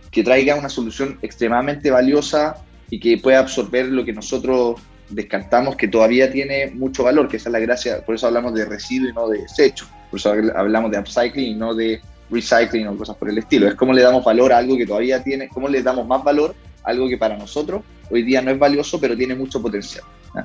que 0.10 0.24
traiga 0.24 0.56
una 0.56 0.70
solución 0.70 1.20
extremadamente 1.22 1.92
valiosa 1.92 2.64
y 2.90 2.98
que 2.98 3.18
pueda 3.18 3.40
absorber 3.40 3.88
lo 3.88 4.06
que 4.06 4.14
nosotros 4.14 4.80
descartamos 5.10 5.76
que 5.76 5.90
todavía 5.90 6.32
tiene 6.32 6.68
mucho 6.68 7.04
valor, 7.04 7.28
que 7.28 7.36
esa 7.36 7.50
es 7.50 7.54
la 7.54 7.60
gracia, 7.60 8.06
por 8.06 8.16
eso 8.16 8.28
hablamos 8.28 8.54
de 8.54 8.64
residuo 8.64 9.10
y 9.10 9.14
no 9.14 9.28
de 9.28 9.40
desecho, 9.40 9.86
por 10.10 10.20
eso 10.20 10.32
hablamos 10.32 10.92
de 10.92 11.00
upcycling 11.00 11.52
y 11.52 11.56
no 11.56 11.76
de 11.76 12.00
recycling 12.30 12.88
o 12.88 12.98
cosas 12.98 13.16
por 13.18 13.30
el 13.30 13.38
estilo, 13.38 13.68
es 13.68 13.76
como 13.76 13.94
le 13.94 14.02
damos 14.02 14.24
valor 14.24 14.54
a 14.54 14.58
algo 14.58 14.76
que 14.78 14.86
todavía 14.86 15.24
tiene, 15.24 15.48
cómo 15.50 15.68
le 15.68 15.82
damos 15.84 16.08
más 16.08 16.24
valor 16.24 16.56
a 16.84 16.90
algo 16.90 17.08
que 17.08 17.18
para 17.18 17.38
nosotros 17.38 17.84
hoy 18.10 18.24
día 18.24 18.42
no 18.42 18.52
es 18.52 18.60
valioso, 18.60 19.00
pero 19.00 19.16
tiene 19.16 19.36
mucho 19.36 19.62
potencial. 19.62 20.04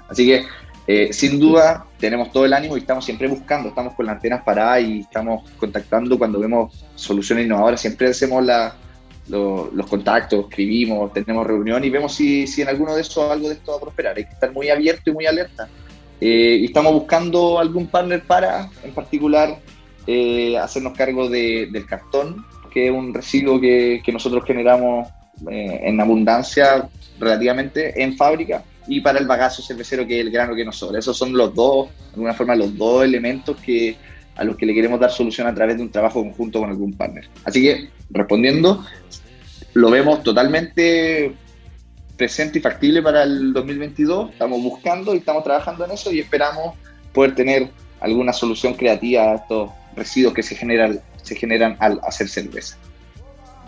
Así 0.08 0.26
que 0.26 0.44
eh, 0.86 1.12
sin 1.12 1.38
duda 1.38 1.84
tenemos 1.98 2.32
todo 2.32 2.44
el 2.46 2.52
ánimo 2.52 2.76
y 2.76 2.80
estamos 2.80 3.04
siempre 3.04 3.28
buscando, 3.28 3.68
estamos 3.70 3.94
con 3.94 4.06
las 4.06 4.16
antenas 4.16 4.42
paradas 4.42 4.82
y 4.82 5.00
estamos 5.00 5.48
contactando 5.58 6.18
cuando 6.18 6.38
vemos 6.40 6.84
soluciones 6.94 7.44
innovadoras, 7.44 7.80
siempre 7.80 8.08
hacemos 8.08 8.42
la, 8.44 8.74
lo- 9.28 9.70
los 9.72 9.86
contactos, 9.86 10.46
escribimos, 10.48 11.12
tenemos 11.12 11.46
reunión 11.46 11.84
y 11.84 11.90
vemos 11.90 12.14
si, 12.14 12.46
si 12.46 12.62
en 12.62 12.68
alguno 12.68 12.94
de 12.94 13.02
esos 13.02 13.30
algo 13.30 13.48
de 13.48 13.54
esto 13.54 13.72
va 13.72 13.76
a 13.76 13.80
prosperar. 13.80 14.16
Hay 14.16 14.24
que 14.24 14.32
estar 14.32 14.50
muy 14.52 14.70
abierto 14.70 15.10
y 15.10 15.12
muy 15.12 15.26
alerta. 15.26 15.68
Eh, 16.20 16.58
y 16.62 16.64
estamos 16.64 16.92
buscando 16.92 17.58
algún 17.58 17.86
partner 17.86 18.22
para, 18.24 18.68
en 18.82 18.92
particular, 18.92 19.58
eh, 20.10 20.56
hacernos 20.56 20.94
cargo 20.96 21.28
de- 21.28 21.68
del 21.70 21.84
cartón, 21.84 22.46
que 22.72 22.86
es 22.86 22.92
un 22.92 23.12
residuo 23.12 23.60
que, 23.60 24.02
nosotros 24.10 24.42
generamos 24.46 25.06
eh, 25.50 25.80
en 25.84 26.00
abundancia 26.00 26.88
relativamente 27.20 28.02
en 28.02 28.16
fábrica 28.16 28.64
y 28.88 29.02
para 29.02 29.18
el 29.18 29.26
bagazo 29.26 29.60
cervecero 29.62 30.06
que 30.06 30.18
es 30.18 30.24
el 30.26 30.32
grano 30.32 30.54
que 30.56 30.64
nos 30.64 30.76
sobra. 30.76 30.98
Esos 30.98 31.16
son 31.16 31.36
los 31.36 31.54
dos, 31.54 31.88
de 31.90 32.14
alguna 32.14 32.32
forma, 32.32 32.56
los 32.56 32.74
dos 32.76 33.04
elementos 33.04 33.56
que, 33.58 33.96
a 34.34 34.44
los 34.44 34.56
que 34.56 34.64
le 34.64 34.72
queremos 34.72 34.98
dar 34.98 35.10
solución 35.10 35.46
a 35.46 35.54
través 35.54 35.76
de 35.76 35.82
un 35.82 35.90
trabajo 35.90 36.22
conjunto 36.22 36.58
con 36.60 36.70
algún 36.70 36.94
partner. 36.94 37.28
Así 37.44 37.60
que, 37.62 37.90
respondiendo, 38.08 38.82
lo 39.74 39.90
vemos 39.90 40.22
totalmente 40.22 41.34
presente 42.16 42.58
y 42.58 42.62
factible 42.62 43.02
para 43.02 43.24
el 43.24 43.52
2022. 43.52 44.30
Estamos 44.32 44.62
buscando 44.62 45.14
y 45.14 45.18
estamos 45.18 45.44
trabajando 45.44 45.84
en 45.84 45.90
eso 45.90 46.10
y 46.10 46.20
esperamos 46.20 46.74
poder 47.12 47.34
tener 47.34 47.68
alguna 48.00 48.32
solución 48.32 48.72
creativa 48.74 49.32
a 49.32 49.34
estos 49.36 49.70
residuos 49.98 50.34
que 50.34 50.42
se 50.42 50.54
generan 50.54 51.00
se 51.22 51.34
generan 51.34 51.76
al 51.80 52.00
hacer 52.02 52.28
cerveza. 52.28 52.76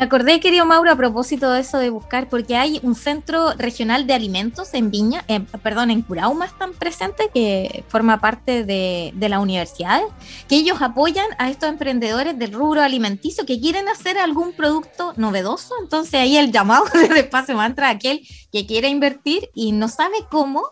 Me 0.01 0.07
acordé, 0.07 0.41
querido 0.41 0.65
Mauro, 0.65 0.91
a 0.91 0.97
propósito 0.97 1.53
de 1.53 1.61
eso 1.61 1.77
de 1.77 1.91
buscar, 1.91 2.31
porque 2.31 2.57
hay 2.57 2.81
un 2.83 2.95
centro 2.95 3.53
regional 3.59 4.07
de 4.07 4.15
alimentos 4.15 4.73
en 4.73 4.91
Viña, 4.91 5.27
eh, 5.29 5.41
perdón, 5.63 5.91
en 5.91 6.01
Curauma 6.01 6.47
están 6.47 6.73
presentes, 6.73 7.29
que 7.35 7.85
forma 7.89 8.19
parte 8.19 8.65
de, 8.65 9.13
de 9.15 9.29
la 9.29 9.41
universidad, 9.41 10.01
que 10.49 10.57
ellos 10.57 10.81
apoyan 10.81 11.27
a 11.37 11.51
estos 11.51 11.69
emprendedores 11.69 12.39
del 12.39 12.55
rubro 12.55 12.81
alimenticio 12.81 13.45
que 13.45 13.61
quieren 13.61 13.91
hacer 13.91 14.17
algún 14.17 14.55
producto 14.55 15.13
novedoso. 15.19 15.75
Entonces 15.83 16.15
ahí 16.15 16.39
el 16.39 16.51
llamado 16.51 16.87
de 16.95 17.21
Espacio 17.21 17.55
Mantra 17.55 17.89
a 17.89 17.91
aquel 17.91 18.27
que 18.51 18.67
quiera 18.67 18.89
invertir 18.89 19.51
y 19.55 19.73
no 19.73 19.89
sabe 19.89 20.17
cómo. 20.31 20.63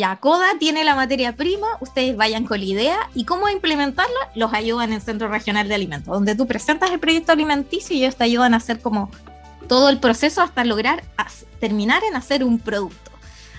Ya, 0.00 0.16
Coda 0.16 0.52
tiene 0.58 0.82
la 0.82 0.94
materia 0.94 1.36
prima, 1.36 1.66
ustedes 1.80 2.16
vayan 2.16 2.46
con 2.46 2.58
la 2.58 2.64
idea 2.64 3.10
y 3.12 3.26
cómo 3.26 3.50
implementarla, 3.50 4.30
los 4.34 4.54
ayudan 4.54 4.88
en 4.88 4.94
el 4.94 5.02
Centro 5.02 5.28
Regional 5.28 5.68
de 5.68 5.74
Alimentos, 5.74 6.14
donde 6.14 6.34
tú 6.34 6.46
presentas 6.46 6.90
el 6.90 6.98
proyecto 6.98 7.32
alimenticio 7.32 7.94
y 7.94 8.04
ellos 8.04 8.16
te 8.16 8.24
ayudan 8.24 8.54
a 8.54 8.56
hacer 8.56 8.80
como 8.80 9.10
todo 9.68 9.90
el 9.90 10.00
proceso 10.00 10.40
hasta 10.40 10.64
lograr 10.64 11.04
terminar 11.58 12.02
en 12.08 12.16
hacer 12.16 12.44
un 12.44 12.58
producto. 12.58 13.10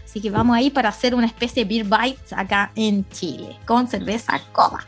Así 0.04 0.20
que 0.20 0.32
vamos 0.32 0.58
ahí 0.58 0.72
para 0.72 0.90
hacer 0.90 1.14
una 1.14 1.28
especie 1.28 1.64
de 1.64 1.70
Beer 1.70 1.86
Bites 1.86 2.34
acá 2.34 2.72
en 2.74 3.08
Chile, 3.10 3.60
con 3.68 3.88
cerveza 3.88 4.42
Coda. 4.52 4.80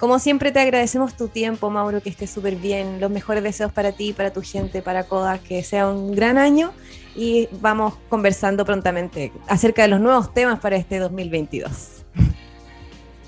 Como 0.00 0.18
siempre 0.18 0.50
te 0.50 0.58
agradecemos 0.58 1.16
tu 1.16 1.28
tiempo, 1.28 1.70
Mauro, 1.70 2.02
que 2.02 2.10
estés 2.10 2.30
súper 2.30 2.56
bien. 2.56 2.98
Los 2.98 3.12
mejores 3.12 3.44
deseos 3.44 3.70
para 3.70 3.92
ti, 3.92 4.12
para 4.12 4.32
tu 4.32 4.42
gente, 4.42 4.82
para 4.82 5.04
Coda, 5.04 5.38
que 5.38 5.62
sea 5.62 5.86
un 5.86 6.16
gran 6.16 6.36
año 6.36 6.72
y 7.16 7.48
vamos 7.60 7.94
conversando 8.08 8.64
prontamente 8.64 9.32
acerca 9.48 9.82
de 9.82 9.88
los 9.88 10.00
nuevos 10.00 10.32
temas 10.34 10.60
para 10.60 10.76
este 10.76 10.98
2022. 10.98 12.04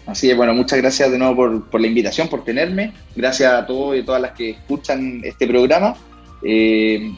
Así 0.07 0.31
es, 0.31 0.37
bueno, 0.37 0.55
muchas 0.55 0.79
gracias 0.79 1.11
de 1.11 1.19
nuevo 1.19 1.37
por, 1.37 1.71
por 1.71 1.81
la 1.81 1.87
invitación, 1.87 2.29
por 2.29 2.43
tenerme. 2.43 2.93
Gracias 3.15 3.53
a 3.53 3.67
todos 3.67 3.97
y 3.97 4.01
a 4.01 4.05
todas 4.05 4.23
las 4.23 4.33
que 4.33 4.51
escuchan 4.51 5.21
este 5.23 5.47
programa. 5.47 5.95
Eh, 6.43 7.13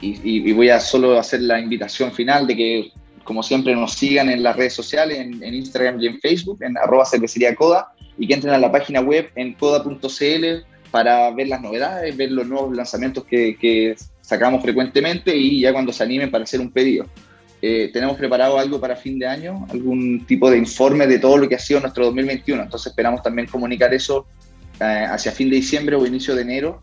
y, 0.00 0.48
y- 0.50 0.52
voy 0.52 0.70
a 0.70 0.80
solo 0.80 1.18
hacer 1.18 1.42
la 1.42 1.60
invitación 1.60 2.10
final 2.12 2.46
de 2.46 2.56
que, 2.56 2.92
como 3.24 3.42
siempre, 3.42 3.74
nos 3.74 3.92
sigan 3.92 4.30
en 4.30 4.42
las 4.42 4.56
redes 4.56 4.72
sociales, 4.72 5.18
en, 5.18 5.42
en 5.42 5.54
Instagram 5.54 6.00
y 6.00 6.06
en 6.06 6.18
Facebook, 6.18 6.62
en 6.62 6.78
arroba 6.78 7.04
cervecería 7.04 7.54
coda, 7.54 7.92
y 8.16 8.26
que 8.26 8.34
entren 8.34 8.54
a 8.54 8.58
la 8.58 8.72
página 8.72 9.00
web 9.00 9.30
en 9.36 9.52
coda.cl 9.54 10.64
para 10.90 11.30
ver 11.32 11.48
las 11.48 11.60
novedades, 11.60 12.16
ver 12.16 12.32
los 12.32 12.46
nuevos 12.48 12.74
lanzamientos 12.74 13.24
que, 13.24 13.56
que 13.60 13.94
sacamos 14.28 14.62
frecuentemente 14.62 15.34
y 15.34 15.62
ya 15.62 15.72
cuando 15.72 15.90
se 15.90 16.02
animen 16.02 16.30
para 16.30 16.44
hacer 16.44 16.60
un 16.60 16.70
pedido. 16.70 17.06
Eh, 17.62 17.88
tenemos 17.94 18.18
preparado 18.18 18.58
algo 18.58 18.78
para 18.78 18.94
fin 18.94 19.18
de 19.18 19.26
año, 19.26 19.66
algún 19.70 20.26
tipo 20.26 20.50
de 20.50 20.58
informe 20.58 21.06
de 21.06 21.18
todo 21.18 21.38
lo 21.38 21.48
que 21.48 21.54
ha 21.54 21.58
sido 21.58 21.80
nuestro 21.80 22.04
2021. 22.04 22.62
Entonces 22.62 22.90
esperamos 22.90 23.22
también 23.22 23.48
comunicar 23.48 23.94
eso 23.94 24.26
eh, 24.80 25.06
hacia 25.08 25.32
fin 25.32 25.48
de 25.48 25.56
diciembre 25.56 25.96
o 25.96 26.04
inicio 26.04 26.36
de 26.36 26.42
enero, 26.42 26.82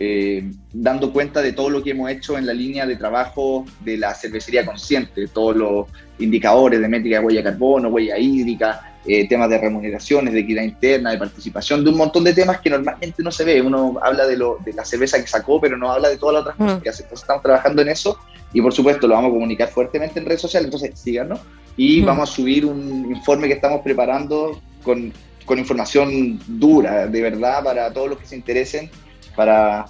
eh, 0.00 0.50
dando 0.72 1.12
cuenta 1.12 1.40
de 1.40 1.52
todo 1.52 1.70
lo 1.70 1.80
que 1.80 1.90
hemos 1.90 2.10
hecho 2.10 2.36
en 2.36 2.44
la 2.44 2.52
línea 2.52 2.84
de 2.86 2.96
trabajo 2.96 3.64
de 3.84 3.96
la 3.96 4.12
cervecería 4.12 4.66
consciente, 4.66 5.28
todos 5.28 5.56
los 5.56 5.86
indicadores 6.18 6.80
de 6.80 6.88
métrica 6.88 7.20
de 7.20 7.24
huella 7.24 7.40
de 7.40 7.50
carbono, 7.50 7.88
huella 7.88 8.18
hídrica, 8.18 8.89
eh, 9.06 9.26
temas 9.28 9.48
de 9.48 9.58
remuneraciones, 9.58 10.34
de 10.34 10.40
equidad 10.40 10.62
interna, 10.62 11.10
de 11.10 11.18
participación, 11.18 11.82
de 11.84 11.90
un 11.90 11.96
montón 11.96 12.22
de 12.24 12.34
temas 12.34 12.60
que 12.60 12.68
normalmente 12.70 13.22
no 13.22 13.30
se 13.30 13.44
ve. 13.44 13.60
Uno 13.62 13.98
habla 14.02 14.26
de, 14.26 14.36
lo, 14.36 14.58
de 14.64 14.72
la 14.74 14.84
cerveza 14.84 15.20
que 15.20 15.26
sacó, 15.26 15.60
pero 15.60 15.76
no 15.76 15.90
habla 15.90 16.08
de 16.10 16.18
todas 16.18 16.34
las 16.34 16.42
otras 16.42 16.56
cosas 16.56 16.78
Mm. 16.78 16.82
que 16.82 16.88
hace. 16.90 17.02
Entonces 17.04 17.22
estamos 17.22 17.42
trabajando 17.42 17.82
en 17.82 17.88
eso 17.88 18.18
y 18.52 18.60
por 18.60 18.72
supuesto 18.72 19.06
lo 19.08 19.14
vamos 19.14 19.30
a 19.30 19.32
comunicar 19.34 19.68
fuertemente 19.70 20.18
en 20.18 20.26
redes 20.26 20.40
sociales, 20.42 20.66
entonces 20.66 20.98
síganos 20.98 21.40
y 21.76 22.02
Mm. 22.02 22.04
vamos 22.06 22.30
a 22.30 22.32
subir 22.32 22.66
un 22.66 23.10
informe 23.10 23.46
que 23.48 23.54
estamos 23.54 23.80
preparando 23.82 24.60
con, 24.82 25.12
con 25.46 25.58
información 25.58 26.38
dura, 26.46 27.06
de 27.06 27.22
verdad, 27.22 27.64
para 27.64 27.92
todos 27.92 28.10
los 28.10 28.18
que 28.18 28.26
se 28.26 28.36
interesen, 28.36 28.90
para 29.34 29.86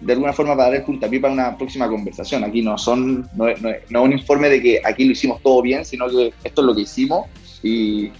de 0.00 0.12
alguna 0.12 0.32
forma 0.32 0.56
para 0.56 0.68
dar 0.70 0.76
el 0.78 0.84
puntapié 0.84 1.18
para 1.20 1.32
una 1.32 1.56
próxima 1.58 1.88
conversación. 1.88 2.44
Aquí 2.44 2.62
no 2.62 2.78
son 2.78 3.28
no, 3.34 3.46
no 3.46 3.68
no 3.90 3.98
es 4.00 4.04
un 4.04 4.12
informe 4.12 4.48
de 4.48 4.62
que 4.62 4.80
aquí 4.84 5.04
lo 5.04 5.12
hicimos 5.12 5.42
todo 5.42 5.60
bien, 5.60 5.84
sino 5.84 6.08
que 6.08 6.32
esto 6.44 6.60
es 6.60 6.66
lo 6.66 6.74
que 6.74 6.82
hicimos 6.82 7.26
y, 7.64 8.10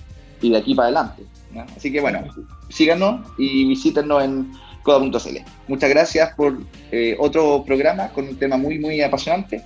y 0.41 0.51
de 0.51 0.59
aquí 0.59 0.75
para 0.75 0.89
adelante. 0.89 1.25
Así 1.77 1.93
que 1.93 2.01
bueno, 2.01 2.21
síganos 2.69 3.27
y 3.39 3.67
visítenos 3.67 4.23
en 4.23 4.53
coda.cl. 4.83 5.37
Muchas 5.67 5.91
gracias 5.91 6.35
por 6.35 6.59
eh, 6.93 7.17
otro 7.19 7.65
programa 7.65 8.09
con 8.09 8.29
un 8.29 8.37
tema 8.37 8.57
muy, 8.57 8.79
muy 8.79 9.01
apasionante 9.01 9.63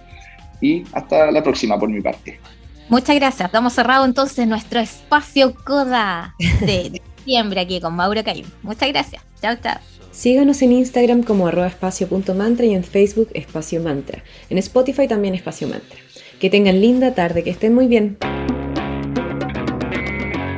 y 0.60 0.84
hasta 0.92 1.30
la 1.30 1.42
próxima 1.42 1.78
por 1.78 1.88
mi 1.88 2.00
parte. 2.00 2.40
Muchas 2.88 3.16
gracias. 3.16 3.50
Damos 3.50 3.72
cerrado 3.72 4.04
entonces 4.04 4.46
nuestro 4.46 4.80
espacio 4.80 5.54
Coda 5.54 6.34
de 6.60 7.00
diciembre 7.16 7.60
aquí 7.60 7.80
con 7.80 7.94
Mauro 7.94 8.22
Caim. 8.24 8.46
Muchas 8.62 8.88
gracias. 8.88 9.22
Chao, 9.40 9.56
chao. 9.62 9.78
Síganos 10.10 10.60
en 10.60 10.72
Instagram 10.72 11.22
como 11.22 11.46
arroba 11.46 11.68
espacio.mantra 11.68 12.66
y 12.66 12.74
en 12.74 12.84
Facebook 12.84 13.28
Espacio 13.32 13.82
Mantra. 13.82 14.22
En 14.50 14.58
Spotify 14.58 15.08
también 15.08 15.34
Espacio 15.34 15.68
Mantra. 15.68 15.98
Que 16.38 16.50
tengan 16.50 16.80
linda 16.80 17.14
tarde, 17.14 17.42
que 17.42 17.50
estén 17.50 17.74
muy 17.74 17.86
bien. 17.86 18.18